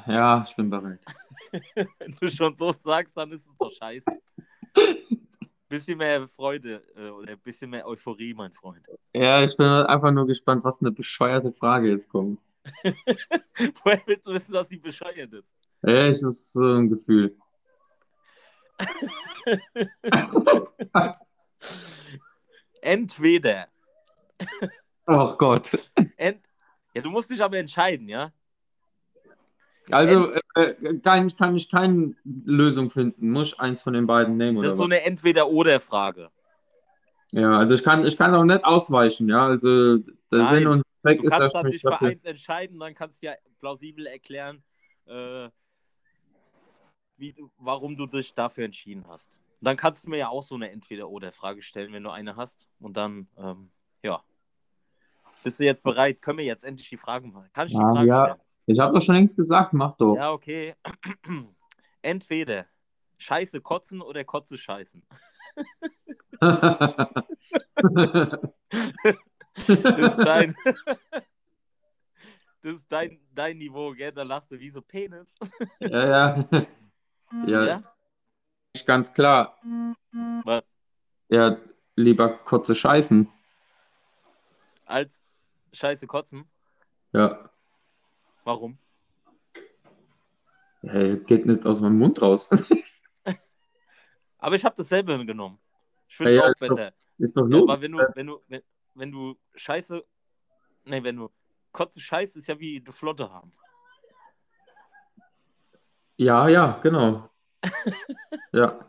Ja, 0.06 0.44
ich 0.46 0.54
bin 0.56 0.70
bereit. 0.70 1.04
Wenn 1.98 2.16
du 2.20 2.28
schon 2.28 2.56
so 2.56 2.72
sagst, 2.72 3.16
dann 3.16 3.32
ist 3.32 3.46
es 3.46 3.56
doch 3.58 3.70
scheiße. 3.70 4.04
Bisschen 5.68 5.98
mehr 5.98 6.28
Freude 6.28 6.82
äh, 6.96 7.08
oder 7.08 7.32
ein 7.32 7.40
bisschen 7.40 7.70
mehr 7.70 7.86
Euphorie, 7.86 8.34
mein 8.34 8.52
Freund. 8.52 8.86
Ja, 9.14 9.42
ich 9.42 9.56
bin 9.56 9.66
einfach 9.66 10.10
nur 10.10 10.26
gespannt, 10.26 10.64
was 10.64 10.82
eine 10.82 10.92
bescheuerte 10.92 11.52
Frage 11.52 11.90
jetzt 11.90 12.10
kommt. 12.10 12.38
Woher 13.82 14.02
willst 14.06 14.26
du 14.26 14.34
wissen, 14.34 14.52
dass 14.52 14.68
sie 14.68 14.76
bescheuert 14.76 15.32
ist? 15.32 15.48
Ja, 15.82 16.06
ich 16.06 16.22
ist 16.22 16.52
so 16.52 16.74
ein 16.74 16.90
Gefühl. 16.90 17.36
Entweder. 22.82 23.68
Ach 25.06 25.38
Gott. 25.38 25.78
Ent 26.16 26.42
ja, 26.94 27.00
du 27.00 27.10
musst 27.10 27.30
dich 27.30 27.42
aber 27.42 27.56
entscheiden, 27.56 28.08
ja? 28.08 28.32
Also, 29.90 30.32
äh, 30.54 30.74
kann, 31.02 31.28
kann 31.36 31.56
ich 31.56 31.68
keine 31.70 32.14
Lösung 32.24 32.90
finden. 32.90 33.30
Muss 33.30 33.52
ich 33.54 33.60
eins 33.60 33.82
von 33.82 33.94
den 33.94 34.06
beiden 34.06 34.36
nehmen 34.36 34.58
Das 34.62 34.72
ist 34.72 34.78
so 34.78 34.84
was? 34.84 34.90
eine 34.90 35.02
Entweder-Oder-Frage. 35.02 36.30
Ja, 37.32 37.58
also 37.58 37.74
ich 37.74 37.82
kann, 37.82 38.04
ich 38.06 38.16
kann 38.16 38.34
auch 38.34 38.44
nicht 38.44 38.64
ausweichen, 38.64 39.28
ja. 39.28 39.46
Also 39.46 39.96
der 39.98 40.12
Nein, 40.30 40.48
Sinn 40.48 40.66
und 40.66 40.82
Zweck 41.00 41.20
Du 41.20 41.26
ist, 41.26 41.32
kannst 41.32 41.54
dann 41.54 41.64
mich 41.64 41.72
dich 41.74 41.82
für 41.82 42.00
eins 42.00 42.24
entscheiden, 42.24 42.78
dann 42.78 42.94
kannst 42.94 43.22
du 43.22 43.26
ja 43.26 43.32
plausibel 43.58 44.06
erklären, 44.06 44.62
äh, 45.06 45.48
wie 47.16 47.32
du, 47.32 47.50
warum 47.58 47.96
du 47.96 48.06
dich 48.06 48.34
dafür 48.34 48.66
entschieden 48.66 49.06
hast. 49.08 49.38
Dann 49.62 49.76
kannst 49.76 50.04
du 50.04 50.10
mir 50.10 50.18
ja 50.18 50.28
auch 50.28 50.42
so 50.42 50.56
eine 50.56 50.70
Entweder-Oder-Frage 50.70 51.62
stellen, 51.62 51.92
wenn 51.92 52.02
du 52.02 52.10
eine 52.10 52.36
hast. 52.36 52.68
Und 52.80 52.96
dann, 52.96 53.28
ähm, 53.38 53.70
ja. 54.02 54.22
Bist 55.42 55.58
du 55.58 55.64
jetzt 55.64 55.82
bereit? 55.82 56.20
Können 56.20 56.38
wir 56.38 56.44
jetzt 56.44 56.64
endlich 56.64 56.88
die 56.88 56.96
Fragen 56.96 57.32
machen? 57.32 57.48
Kann 57.52 57.66
ich 57.66 57.72
die 57.72 57.78
Ja, 57.78 57.92
Frage 57.92 58.08
ja. 58.08 58.24
stellen? 58.24 58.40
Ich 58.66 58.78
habe 58.78 58.92
doch 58.92 59.00
schon 59.00 59.14
längst 59.16 59.36
gesagt, 59.36 59.72
mach 59.72 59.96
doch. 59.96 60.14
Ja, 60.16 60.30
okay. 60.32 60.74
Entweder 62.02 62.66
Scheiße 63.18 63.60
kotzen 63.60 64.02
oder 64.02 64.24
Kotze 64.24 64.58
scheißen. 64.58 65.02
Das 69.54 69.66
ist 69.66 70.18
dein, 70.26 70.56
das 72.62 72.72
ist 72.74 72.86
dein, 72.88 73.20
dein 73.34 73.58
Niveau, 73.58 73.92
gell? 73.92 74.12
Da 74.12 74.22
lachst 74.22 74.50
du 74.50 74.58
wie 74.58 74.70
so 74.70 74.80
Penis. 74.80 75.28
Ja, 75.80 76.06
ja. 76.08 76.44
Ja, 77.46 77.64
Ja? 77.66 77.82
ist 78.74 78.86
ganz 78.86 79.12
klar. 79.12 79.56
Was? 80.44 80.64
Ja, 81.28 81.58
lieber 81.96 82.28
kurze 82.28 82.74
Scheißen. 82.74 83.28
Als 84.86 85.22
Scheiße 85.72 86.06
kotzen? 86.06 86.44
Ja. 87.12 87.50
Warum? 88.44 88.78
Ja, 90.82 90.94
es 90.94 91.24
geht 91.24 91.46
nicht 91.46 91.64
aus 91.64 91.80
meinem 91.80 91.98
Mund 91.98 92.20
raus. 92.20 92.48
Aber 94.38 94.56
ich 94.56 94.64
habe 94.64 94.74
dasselbe 94.76 95.24
genommen. 95.24 95.58
Ich 96.08 96.16
finde 96.16 96.34
Ja, 96.34 96.38
es 96.38 96.42
ja, 96.42 96.48
auch 96.48 96.50
ist 96.50 96.60
doch- 96.62 96.76
besser. 96.76 96.92
Ist 97.18 97.36
doch 97.36 97.42
Ja, 97.42 97.48
logisch. 97.58 97.72
aber 97.72 97.82
wenn 97.82 97.92
du, 97.92 97.98
wenn 98.14 98.26
du, 98.26 98.40
wenn, 98.48 98.62
wenn 98.94 99.12
du 99.12 99.36
Scheiße, 99.54 100.02
nee, 100.86 101.02
wenn 101.04 101.16
du 101.16 101.30
Kotze 101.70 102.00
Scheiße 102.00 102.38
ist 102.40 102.48
ja 102.48 102.58
wie 102.58 102.80
die 102.80 102.90
Flotte 102.92 103.30
haben. 103.30 103.52
Ja, 106.16 106.48
ja, 106.48 106.78
genau. 106.82 107.22
Ja. 108.52 108.84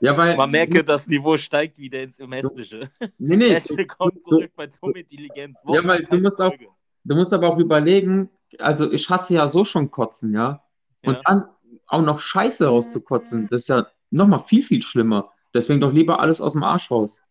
Ja, 0.00 0.16
weil. 0.16 0.36
Man 0.36 0.50
merke, 0.50 0.84
das 0.84 1.06
Niveau 1.06 1.36
steigt 1.36 1.78
wieder 1.78 2.02
ins 2.02 2.18
Hässliche. 2.18 2.90
Nee, 3.18 3.36
nee. 3.36 3.50
Herzlich 3.54 3.78
willkommen 3.78 4.20
zurück 4.20 4.52
bei 4.54 4.66
Tom 4.68 4.94
Intelligenz. 4.94 5.58
Ja, 5.66 5.82
weil 5.86 6.04
du 6.04 6.18
musst 6.18 6.40
auch- 6.40 6.54
Du 7.02 7.14
musst 7.16 7.32
aber 7.32 7.48
auch 7.48 7.58
überlegen, 7.58 8.28
also 8.58 8.90
ich 8.90 9.08
hasse 9.10 9.34
ja 9.34 9.46
so 9.48 9.64
schon 9.64 9.90
Kotzen, 9.90 10.34
ja. 10.34 10.62
Und 11.02 11.14
Ja. 11.14 11.22
dann 11.24 11.48
auch 11.86 12.02
noch 12.02 12.20
Scheiße 12.20 12.66
rauszukotzen, 12.66 13.48
das 13.48 13.62
ist 13.62 13.68
ja 13.68 13.86
nochmal 14.10 14.40
viel, 14.40 14.62
viel 14.62 14.82
schlimmer. 14.82 15.32
Deswegen 15.54 15.80
doch 15.80 15.92
lieber 15.92 16.20
alles 16.20 16.40
aus 16.40 16.52
dem 16.52 16.62
Arsch 16.62 16.90
raus. 16.90 17.22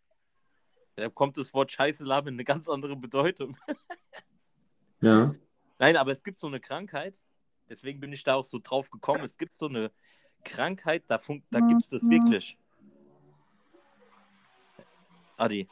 Da 0.96 1.08
kommt 1.10 1.38
das 1.38 1.54
Wort 1.54 1.72
Scheiße 1.72 2.04
labern 2.04 2.34
eine 2.34 2.44
ganz 2.44 2.68
andere 2.68 2.96
Bedeutung. 2.96 3.58
Ja. 5.02 5.34
Nein, 5.78 5.96
aber 5.96 6.12
es 6.12 6.24
gibt 6.24 6.40
so 6.40 6.48
eine 6.48 6.60
Krankheit, 6.60 7.22
deswegen 7.70 8.02
bin 8.02 8.12
ich 8.12 8.26
da 8.26 8.36
auch 8.36 8.44
so 8.44 8.60
drauf 8.62 8.90
gekommen. 8.90 9.24
Es 9.24 9.38
gibt 9.38 9.56
so 9.56 9.68
eine 9.68 9.92
Krankheit, 10.44 11.06
da, 11.08 11.20
fun- 11.20 11.42
da 11.52 11.62
gibt 11.62 11.80
es 11.84 11.88
das 11.88 12.04
wirklich. 12.10 12.58
Adi, 15.38 15.70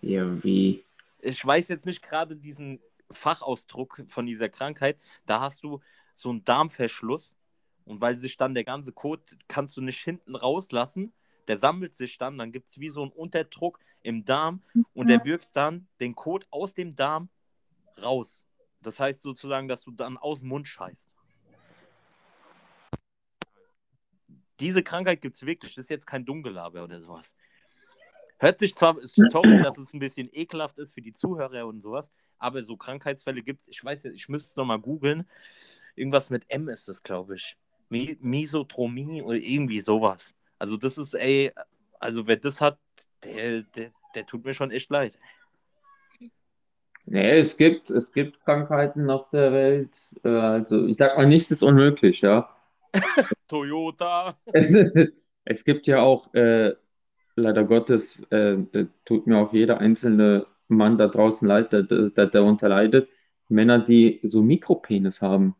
Ja, 0.00 0.42
wie? 0.42 0.82
ich 1.20 1.44
weiß 1.44 1.68
jetzt 1.68 1.84
nicht 1.84 2.02
gerade 2.02 2.36
diesen 2.36 2.80
Fachausdruck 3.14 4.04
von 4.08 4.26
dieser 4.26 4.48
Krankheit. 4.48 4.98
Da 5.26 5.40
hast 5.40 5.62
du 5.62 5.80
so 6.14 6.30
einen 6.30 6.44
Darmverschluss 6.44 7.36
und 7.84 8.00
weil 8.00 8.16
sich 8.16 8.36
dann 8.36 8.54
der 8.54 8.64
ganze 8.64 8.92
Kot, 8.92 9.36
kannst 9.48 9.76
du 9.76 9.80
nicht 9.80 10.02
hinten 10.02 10.36
rauslassen. 10.36 11.12
Der 11.48 11.58
sammelt 11.58 11.96
sich 11.96 12.18
dann, 12.18 12.38
dann 12.38 12.52
gibt 12.52 12.68
es 12.68 12.78
wie 12.78 12.90
so 12.90 13.02
einen 13.02 13.10
Unterdruck 13.10 13.80
im 14.02 14.24
Darm 14.24 14.62
und 14.94 15.08
der 15.08 15.24
wirkt 15.24 15.48
dann 15.54 15.88
den 16.00 16.14
Kot 16.14 16.46
aus 16.50 16.74
dem 16.74 16.94
Darm 16.94 17.28
raus. 18.00 18.46
Das 18.80 19.00
heißt 19.00 19.22
sozusagen, 19.22 19.68
dass 19.68 19.82
du 19.82 19.90
dann 19.90 20.16
aus 20.18 20.40
dem 20.40 20.48
Mund 20.48 20.68
scheißt. 20.68 21.08
Diese 24.60 24.82
Krankheit 24.82 25.20
gibt 25.20 25.36
es 25.36 25.44
wirklich. 25.44 25.74
Das 25.74 25.86
ist 25.86 25.90
jetzt 25.90 26.06
kein 26.06 26.24
Dummgelaber 26.24 26.84
oder 26.84 27.00
sowas. 27.00 27.34
Hört 28.42 28.58
sich 28.58 28.74
zwar, 28.74 28.96
sorry, 29.02 29.60
dass 29.62 29.78
es 29.78 29.94
ein 29.94 30.00
bisschen 30.00 30.28
ekelhaft 30.32 30.76
ist 30.80 30.94
für 30.94 31.00
die 31.00 31.12
Zuhörer 31.12 31.64
und 31.64 31.80
sowas, 31.80 32.10
aber 32.40 32.60
so 32.64 32.76
Krankheitsfälle 32.76 33.40
gibt 33.40 33.60
es, 33.60 33.68
ich 33.68 33.84
weiß 33.84 34.02
jetzt, 34.02 34.16
ich 34.16 34.28
müsste 34.28 34.48
es 34.50 34.56
nochmal 34.56 34.80
googeln. 34.80 35.28
Irgendwas 35.94 36.28
mit 36.28 36.44
M 36.48 36.68
ist 36.68 36.88
das, 36.88 37.04
glaube 37.04 37.36
ich. 37.36 37.56
Mi- 37.88 38.18
Misotromie 38.20 39.22
oder 39.22 39.36
irgendwie 39.36 39.78
sowas. 39.78 40.34
Also 40.58 40.76
das 40.76 40.98
ist, 40.98 41.14
ey, 41.14 41.52
also 42.00 42.26
wer 42.26 42.34
das 42.34 42.60
hat, 42.60 42.80
der, 43.22 43.62
der, 43.62 43.92
der 44.16 44.26
tut 44.26 44.44
mir 44.44 44.54
schon 44.54 44.72
echt 44.72 44.90
leid. 44.90 45.20
Nee, 47.04 47.38
es 47.38 47.56
gibt, 47.56 47.90
es 47.90 48.12
gibt 48.12 48.40
Krankheiten 48.44 49.08
auf 49.08 49.30
der 49.30 49.52
Welt. 49.52 49.96
Äh, 50.24 50.28
also 50.30 50.86
ich 50.86 50.96
sag 50.96 51.16
mal, 51.16 51.26
nichts 51.28 51.52
ist 51.52 51.62
unmöglich, 51.62 52.22
ja. 52.22 52.48
Toyota. 53.46 54.36
Es, 54.46 54.74
es 55.44 55.64
gibt 55.64 55.86
ja 55.86 56.00
auch, 56.00 56.34
äh, 56.34 56.72
leider 57.36 57.64
Gottes, 57.64 58.22
äh, 58.30 58.58
tut 59.04 59.26
mir 59.26 59.38
auch 59.38 59.52
jeder 59.52 59.78
einzelne 59.78 60.46
Mann 60.68 60.98
da 60.98 61.08
draußen 61.08 61.46
leid, 61.46 61.72
der, 61.72 61.82
der, 61.82 62.26
darunter 62.26 62.68
leidet, 62.68 63.08
Männer, 63.48 63.78
die 63.78 64.20
so 64.22 64.42
Mikropenis 64.42 65.22
haben. 65.22 65.54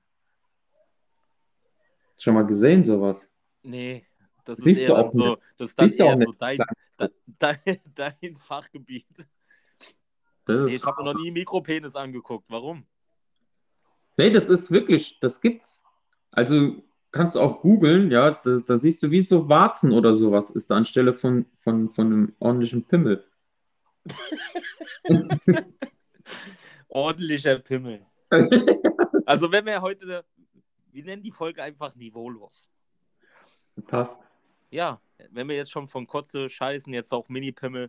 Schon 2.18 2.34
mal 2.34 2.46
gesehen, 2.46 2.84
sowas? 2.84 3.28
Nee, 3.62 4.06
das 4.44 4.58
ist 4.58 4.64
Siehst 4.64 4.82
eher 4.82 4.88
du 4.88 4.94
dann 4.94 5.06
auch 5.06 5.12
so, 5.12 5.38
das 5.58 5.68
ist 5.70 5.78
dann 5.78 5.88
Siehst 5.88 6.02
auch 6.02 6.06
eher 6.06 6.24
so 6.24 6.32
dein, 6.32 6.58
dein, 7.38 7.60
dein 7.94 8.36
Fachgebiet. 8.36 9.06
das 9.16 9.26
Nee, 10.62 10.66
ist, 10.66 10.76
ich 10.76 10.84
habe 10.84 11.04
noch 11.04 11.14
nie 11.14 11.30
Mikropenis 11.30 11.96
angeguckt. 11.96 12.48
Warum? 12.48 12.86
Nee, 14.16 14.30
das 14.30 14.50
ist 14.50 14.70
wirklich, 14.70 15.18
das 15.20 15.40
gibt's. 15.40 15.84
Also 16.30 16.82
kannst 17.12 17.36
du 17.36 17.40
auch 17.40 17.60
googeln, 17.60 18.10
ja, 18.10 18.32
da, 18.32 18.58
da 18.66 18.76
siehst 18.76 19.02
du, 19.02 19.10
wie 19.10 19.20
so 19.20 19.48
Warzen 19.48 19.92
oder 19.92 20.14
sowas 20.14 20.50
ist 20.50 20.70
da 20.70 20.76
anstelle 20.76 21.14
von, 21.14 21.46
von, 21.58 21.90
von 21.90 22.06
einem 22.06 22.34
ordentlichen 22.40 22.84
Pimmel. 22.84 23.24
Ordentlicher 26.88 27.58
Pimmel. 27.58 28.04
Also 29.24 29.52
wenn 29.52 29.64
wir 29.66 29.80
heute, 29.82 30.24
wir 30.90 31.04
nennen 31.04 31.22
die 31.22 31.30
Folge 31.30 31.62
einfach 31.62 31.94
niveaulos. 31.94 32.68
Passt. 33.86 34.20
Ja, 34.70 35.00
wenn 35.30 35.48
wir 35.48 35.54
jetzt 35.54 35.70
schon 35.70 35.88
von 35.88 36.08
Kotze 36.08 36.50
scheißen, 36.50 36.92
jetzt 36.92 37.12
auch 37.12 37.28
Mini-Pimmel, 37.28 37.88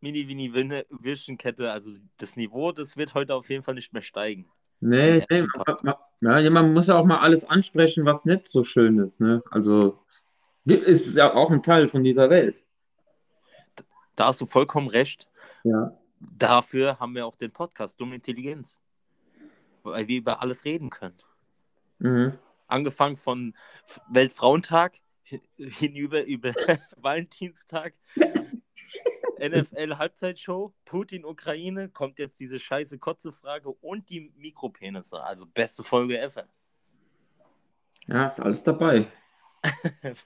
Mini-Wini-Wischenkette, 0.00 1.70
also 1.70 1.92
das 2.16 2.36
Niveau, 2.36 2.72
das 2.72 2.96
wird 2.96 3.12
heute 3.12 3.34
auf 3.34 3.50
jeden 3.50 3.62
Fall 3.62 3.74
nicht 3.74 3.92
mehr 3.92 4.00
steigen. 4.00 4.48
Nee, 4.80 5.24
nee, 5.30 5.40
ersten 5.40 5.48
man, 5.82 5.96
man, 6.20 6.44
ja, 6.44 6.50
man 6.50 6.72
muss 6.72 6.86
ja 6.86 6.96
auch 6.98 7.04
mal 7.04 7.18
alles 7.20 7.48
ansprechen, 7.48 8.04
was 8.06 8.24
nicht 8.24 8.48
so 8.48 8.64
schön 8.64 8.98
ist, 8.98 9.20
ne? 9.20 9.42
Also 9.50 9.98
ist 10.64 11.16
ja 11.16 11.34
auch 11.34 11.50
ein 11.50 11.62
Teil 11.62 11.88
von 11.88 12.02
dieser 12.04 12.30
Welt. 12.30 12.62
Da 14.16 14.26
hast 14.26 14.40
du 14.40 14.46
vollkommen 14.46 14.88
recht. 14.88 15.28
Ja. 15.64 15.96
Dafür 16.20 17.00
haben 17.00 17.14
wir 17.14 17.26
auch 17.26 17.36
den 17.36 17.50
Podcast 17.50 18.00
Dumme 18.00 18.16
Intelligenz. 18.16 18.80
Weil 19.82 20.06
wir 20.08 20.18
über 20.18 20.42
alles 20.42 20.64
reden 20.64 20.90
können. 20.90 21.16
Mhm. 21.98 22.34
Angefangen 22.66 23.16
von 23.16 23.54
Weltfrauentag 24.10 24.98
hin- 25.22 25.40
hinüber 25.56 26.24
über 26.24 26.52
Valentinstag, 26.96 27.94
NFL 29.38 29.96
Halbzeitshow, 29.96 30.72
Putin 30.84 31.24
Ukraine, 31.24 31.88
kommt 31.88 32.18
jetzt 32.18 32.40
diese 32.40 32.60
scheiße 32.60 32.98
Kotze-Frage 32.98 33.70
und 33.70 34.08
die 34.10 34.32
Mikropenisse. 34.36 35.22
Also 35.22 35.46
beste 35.46 35.82
Folge 35.82 36.20
ever. 36.20 36.46
Ja, 38.08 38.26
ist 38.26 38.40
alles 38.40 38.62
dabei. 38.62 39.06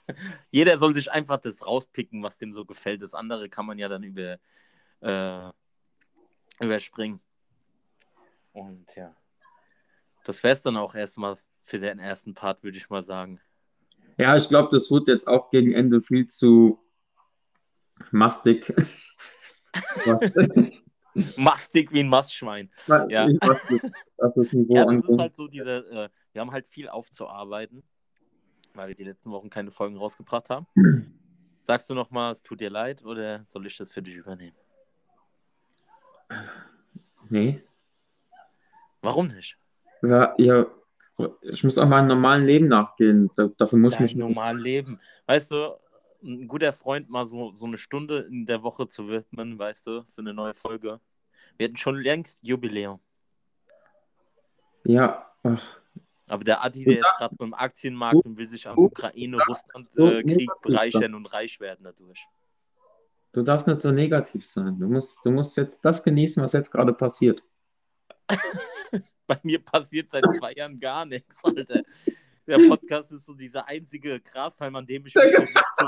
Jeder 0.50 0.78
soll 0.78 0.94
sich 0.94 1.10
einfach 1.10 1.40
das 1.40 1.64
rauspicken, 1.66 2.22
was 2.22 2.38
dem 2.38 2.52
so 2.52 2.64
gefällt. 2.64 3.02
Das 3.02 3.14
andere 3.14 3.48
kann 3.48 3.66
man 3.66 3.78
ja 3.78 3.88
dann 3.88 4.02
über, 4.02 4.38
äh, 5.00 5.50
überspringen. 6.60 7.20
Und 8.52 8.94
ja, 8.94 9.14
das 10.24 10.42
wäre 10.42 10.54
es 10.54 10.62
dann 10.62 10.76
auch 10.76 10.94
erstmal 10.94 11.36
für 11.62 11.78
den 11.78 11.98
ersten 11.98 12.34
Part, 12.34 12.62
würde 12.62 12.78
ich 12.78 12.88
mal 12.88 13.02
sagen. 13.02 13.40
Ja, 14.16 14.36
ich 14.36 14.48
glaube, 14.48 14.68
das 14.70 14.90
wird 14.90 15.08
jetzt 15.08 15.26
auch 15.26 15.50
gegen 15.50 15.72
Ende 15.72 16.00
viel 16.00 16.26
zu 16.26 16.78
mastig. 18.10 18.72
Mastig 21.36 21.92
wie 21.92 22.00
ein 22.00 22.08
Mastschwein. 22.08 22.70
Ja. 23.08 23.28
Das 24.16 24.52
Niveau 24.52 24.74
Ja, 24.74 24.84
das 24.84 25.08
ist 25.08 25.18
halt 25.18 25.36
so 25.36 25.48
diese, 25.48 25.76
äh, 25.90 26.08
wir 26.32 26.40
haben 26.40 26.52
halt 26.52 26.66
viel 26.66 26.88
aufzuarbeiten, 26.88 27.82
weil 28.74 28.88
wir 28.88 28.94
die 28.94 29.04
letzten 29.04 29.30
Wochen 29.30 29.50
keine 29.50 29.70
Folgen 29.70 29.96
rausgebracht 29.96 30.50
haben. 30.50 30.66
Sagst 31.66 31.88
du 31.90 31.94
nochmal, 31.94 32.32
es 32.32 32.42
tut 32.42 32.60
dir 32.60 32.70
leid 32.70 33.04
oder 33.04 33.44
soll 33.46 33.66
ich 33.66 33.76
das 33.76 33.92
für 33.92 34.02
dich 34.02 34.16
übernehmen? 34.16 34.56
Nee. 37.28 37.62
Warum 39.00 39.28
nicht? 39.28 39.56
Ja, 40.02 40.34
ja, 40.38 40.66
ich 41.42 41.64
muss 41.64 41.78
auch 41.78 41.88
meinem 41.88 42.08
normalen 42.08 42.44
Leben 42.44 42.68
nachgehen. 42.68 43.30
Da, 43.36 43.48
dafür 43.56 43.78
muss 43.78 43.94
ich 43.94 43.98
Dein 43.98 44.04
mich 44.04 44.14
nicht. 44.16 44.24
normalen 44.24 44.58
Leben. 44.58 45.00
Weißt 45.26 45.50
du, 45.50 45.76
ein 46.24 46.48
guter 46.48 46.72
Freund 46.72 47.08
mal 47.10 47.26
so, 47.26 47.52
so 47.52 47.66
eine 47.66 47.78
Stunde 47.78 48.20
in 48.20 48.46
der 48.46 48.62
Woche 48.62 48.88
zu 48.88 49.08
widmen, 49.08 49.58
weißt 49.58 49.86
du, 49.86 50.04
für 50.04 50.22
eine 50.22 50.34
neue 50.34 50.54
Folge. 50.54 51.00
Wir 51.56 51.66
hätten 51.66 51.76
schon 51.76 51.96
längst 51.96 52.38
Jubiläum. 52.42 53.00
Ja, 54.84 55.30
ach, 55.42 55.62
Aber 56.26 56.44
der 56.44 56.64
Adi, 56.64 56.84
der 56.84 57.00
ist 57.00 57.14
gerade 57.16 57.36
beim 57.36 57.54
Aktienmarkt 57.54 58.24
und 58.24 58.36
will 58.36 58.48
sich 58.48 58.66
am 58.66 58.78
Ukraine-Russland-Krieg 58.78 60.26
negativ 60.26 60.50
bereichern 60.62 61.14
und 61.14 61.26
reich 61.26 61.60
werden 61.60 61.84
dadurch. 61.84 62.26
du 63.32 63.42
darfst 63.42 63.66
nicht 63.66 63.80
so 63.80 63.90
negativ 63.90 64.44
sein. 64.44 64.78
Du 64.78 64.88
musst, 64.88 65.24
du 65.24 65.30
musst 65.30 65.56
jetzt 65.56 65.84
das 65.84 66.02
genießen, 66.02 66.42
was 66.42 66.52
jetzt 66.52 66.70
gerade 66.70 66.92
passiert. 66.92 67.42
Bei 69.26 69.40
mir 69.42 69.58
passiert 69.64 70.10
seit 70.10 70.24
zwei 70.36 70.52
Jahren 70.52 70.78
gar 70.78 71.06
nichts, 71.06 71.42
Alter. 71.42 71.82
Der 72.46 72.58
Podcast 72.68 73.10
ist 73.12 73.24
so 73.26 73.34
dieser 73.34 73.66
einzige 73.66 74.20
Grashalm, 74.20 74.76
an 74.76 74.86
dem 74.86 75.06
ich 75.06 75.14
mich 75.14 75.34
zu, 75.74 75.86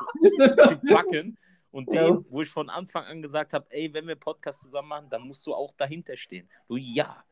zu 0.68 0.78
packen. 0.92 1.36
Und 1.70 1.92
Ja. 1.92 2.06
den, 2.10 2.24
wo 2.30 2.40
ich 2.40 2.48
von 2.48 2.70
Anfang 2.70 3.04
an 3.04 3.20
gesagt 3.20 3.52
habe, 3.52 3.66
ey, 3.70 3.92
wenn 3.92 4.06
wir 4.08 4.16
Podcast 4.16 4.60
zusammen 4.62 4.88
machen, 4.88 5.06
dann 5.10 5.22
musst 5.22 5.46
du 5.46 5.52
auch 5.54 5.74
dahinter 5.76 6.16
stehen. 6.16 6.48
Du, 6.68 6.76
ja. 6.76 7.22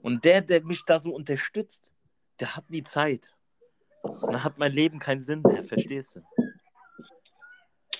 Und 0.00 0.24
der, 0.24 0.40
der 0.40 0.64
mich 0.64 0.82
da 0.86 0.98
so 0.98 1.14
unterstützt, 1.14 1.92
der 2.40 2.56
hat 2.56 2.70
nie 2.70 2.82
Zeit. 2.82 3.34
Und 4.02 4.32
dann 4.32 4.42
hat 4.42 4.56
mein 4.56 4.72
Leben 4.72 4.98
keinen 4.98 5.22
Sinn 5.22 5.42
mehr, 5.42 5.62
verstehst 5.62 6.16
du? 6.16 6.20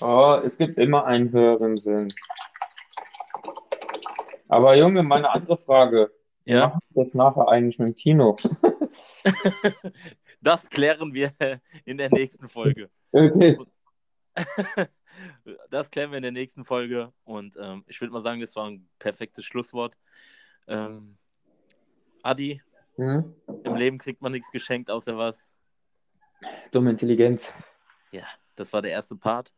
Oh, 0.00 0.40
es 0.42 0.56
gibt 0.56 0.78
immer 0.78 1.04
einen 1.04 1.30
höheren 1.30 1.76
Sinn. 1.76 2.12
Aber 4.48 4.74
Junge, 4.74 5.02
meine 5.02 5.30
andere 5.30 5.58
Frage. 5.58 6.10
Ja, 6.44 6.68
machen 6.68 6.80
das 6.90 7.14
nachher 7.14 7.48
eigentlich 7.48 7.78
mit 7.78 7.88
dem 7.88 7.94
Kino. 7.94 8.36
das 10.42 10.68
klären 10.68 11.14
wir 11.14 11.32
in 11.84 11.96
der 11.96 12.10
nächsten 12.10 12.48
Folge. 12.48 12.90
Okay. 13.12 13.58
Das 15.68 15.90
klären 15.90 16.10
wir 16.10 16.16
in 16.16 16.22
der 16.22 16.32
nächsten 16.32 16.64
Folge. 16.64 17.12
Und 17.24 17.56
ähm, 17.60 17.84
ich 17.86 18.00
würde 18.00 18.12
mal 18.14 18.22
sagen, 18.22 18.40
das 18.40 18.56
war 18.56 18.70
ein 18.70 18.88
perfektes 18.98 19.44
Schlusswort. 19.44 19.96
Ähm, 20.66 21.18
Adi, 22.22 22.62
Hm? 22.96 23.34
im 23.64 23.74
Leben 23.74 23.98
kriegt 23.98 24.20
man 24.20 24.32
nichts 24.32 24.50
geschenkt, 24.50 24.90
außer 24.90 25.16
was. 25.16 25.38
Dumme 26.70 26.90
Intelligenz. 26.90 27.54
Ja, 28.10 28.24
das 28.56 28.72
war 28.72 28.82
der 28.82 28.90
erste 28.90 29.16
Part. 29.16 29.52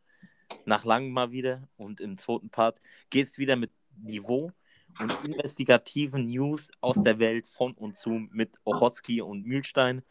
Nach 0.65 0.85
langem 0.85 1.11
mal 1.11 1.31
wieder. 1.31 1.67
Und 1.77 1.99
im 1.99 2.17
zweiten 2.17 2.49
Part 2.49 2.81
geht 3.09 3.27
es 3.27 3.37
wieder 3.37 3.55
mit 3.55 3.71
Niveau 3.97 4.51
und 4.99 5.25
investigativen 5.25 6.25
News 6.25 6.69
aus 6.81 7.01
der 7.01 7.19
Welt 7.19 7.47
von 7.47 7.73
und 7.73 7.95
zu 7.95 8.09
mit 8.09 8.55
Ochotski 8.63 9.21
und 9.21 9.45
Mühlstein. 9.45 10.03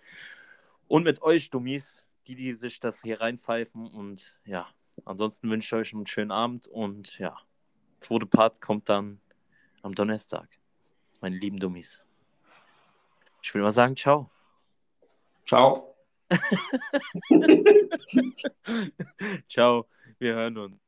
Und 0.88 1.04
mit 1.04 1.22
euch, 1.22 1.50
Dummies, 1.50 2.06
die, 2.26 2.34
die 2.34 2.54
sich 2.54 2.80
das 2.80 3.02
hier 3.02 3.20
reinpfeifen. 3.20 3.86
Und 3.86 4.36
ja, 4.44 4.68
ansonsten 5.04 5.50
wünsche 5.50 5.76
ich 5.76 5.80
euch 5.80 5.94
einen 5.94 6.06
schönen 6.06 6.30
Abend. 6.30 6.66
Und 6.66 7.18
ja, 7.18 7.36
zweite 8.00 8.26
Part 8.26 8.60
kommt 8.60 8.88
dann 8.88 9.20
am 9.82 9.94
Donnerstag. 9.94 10.48
Meine 11.20 11.36
lieben 11.36 11.58
Dummies. 11.58 12.02
Ich 13.42 13.54
will 13.54 13.62
mal 13.62 13.72
sagen, 13.72 13.96
ciao. 13.96 14.30
Ciao. 15.46 15.94
ciao, 19.48 19.86
wir 20.18 20.34
hören 20.34 20.58
uns. 20.58 20.83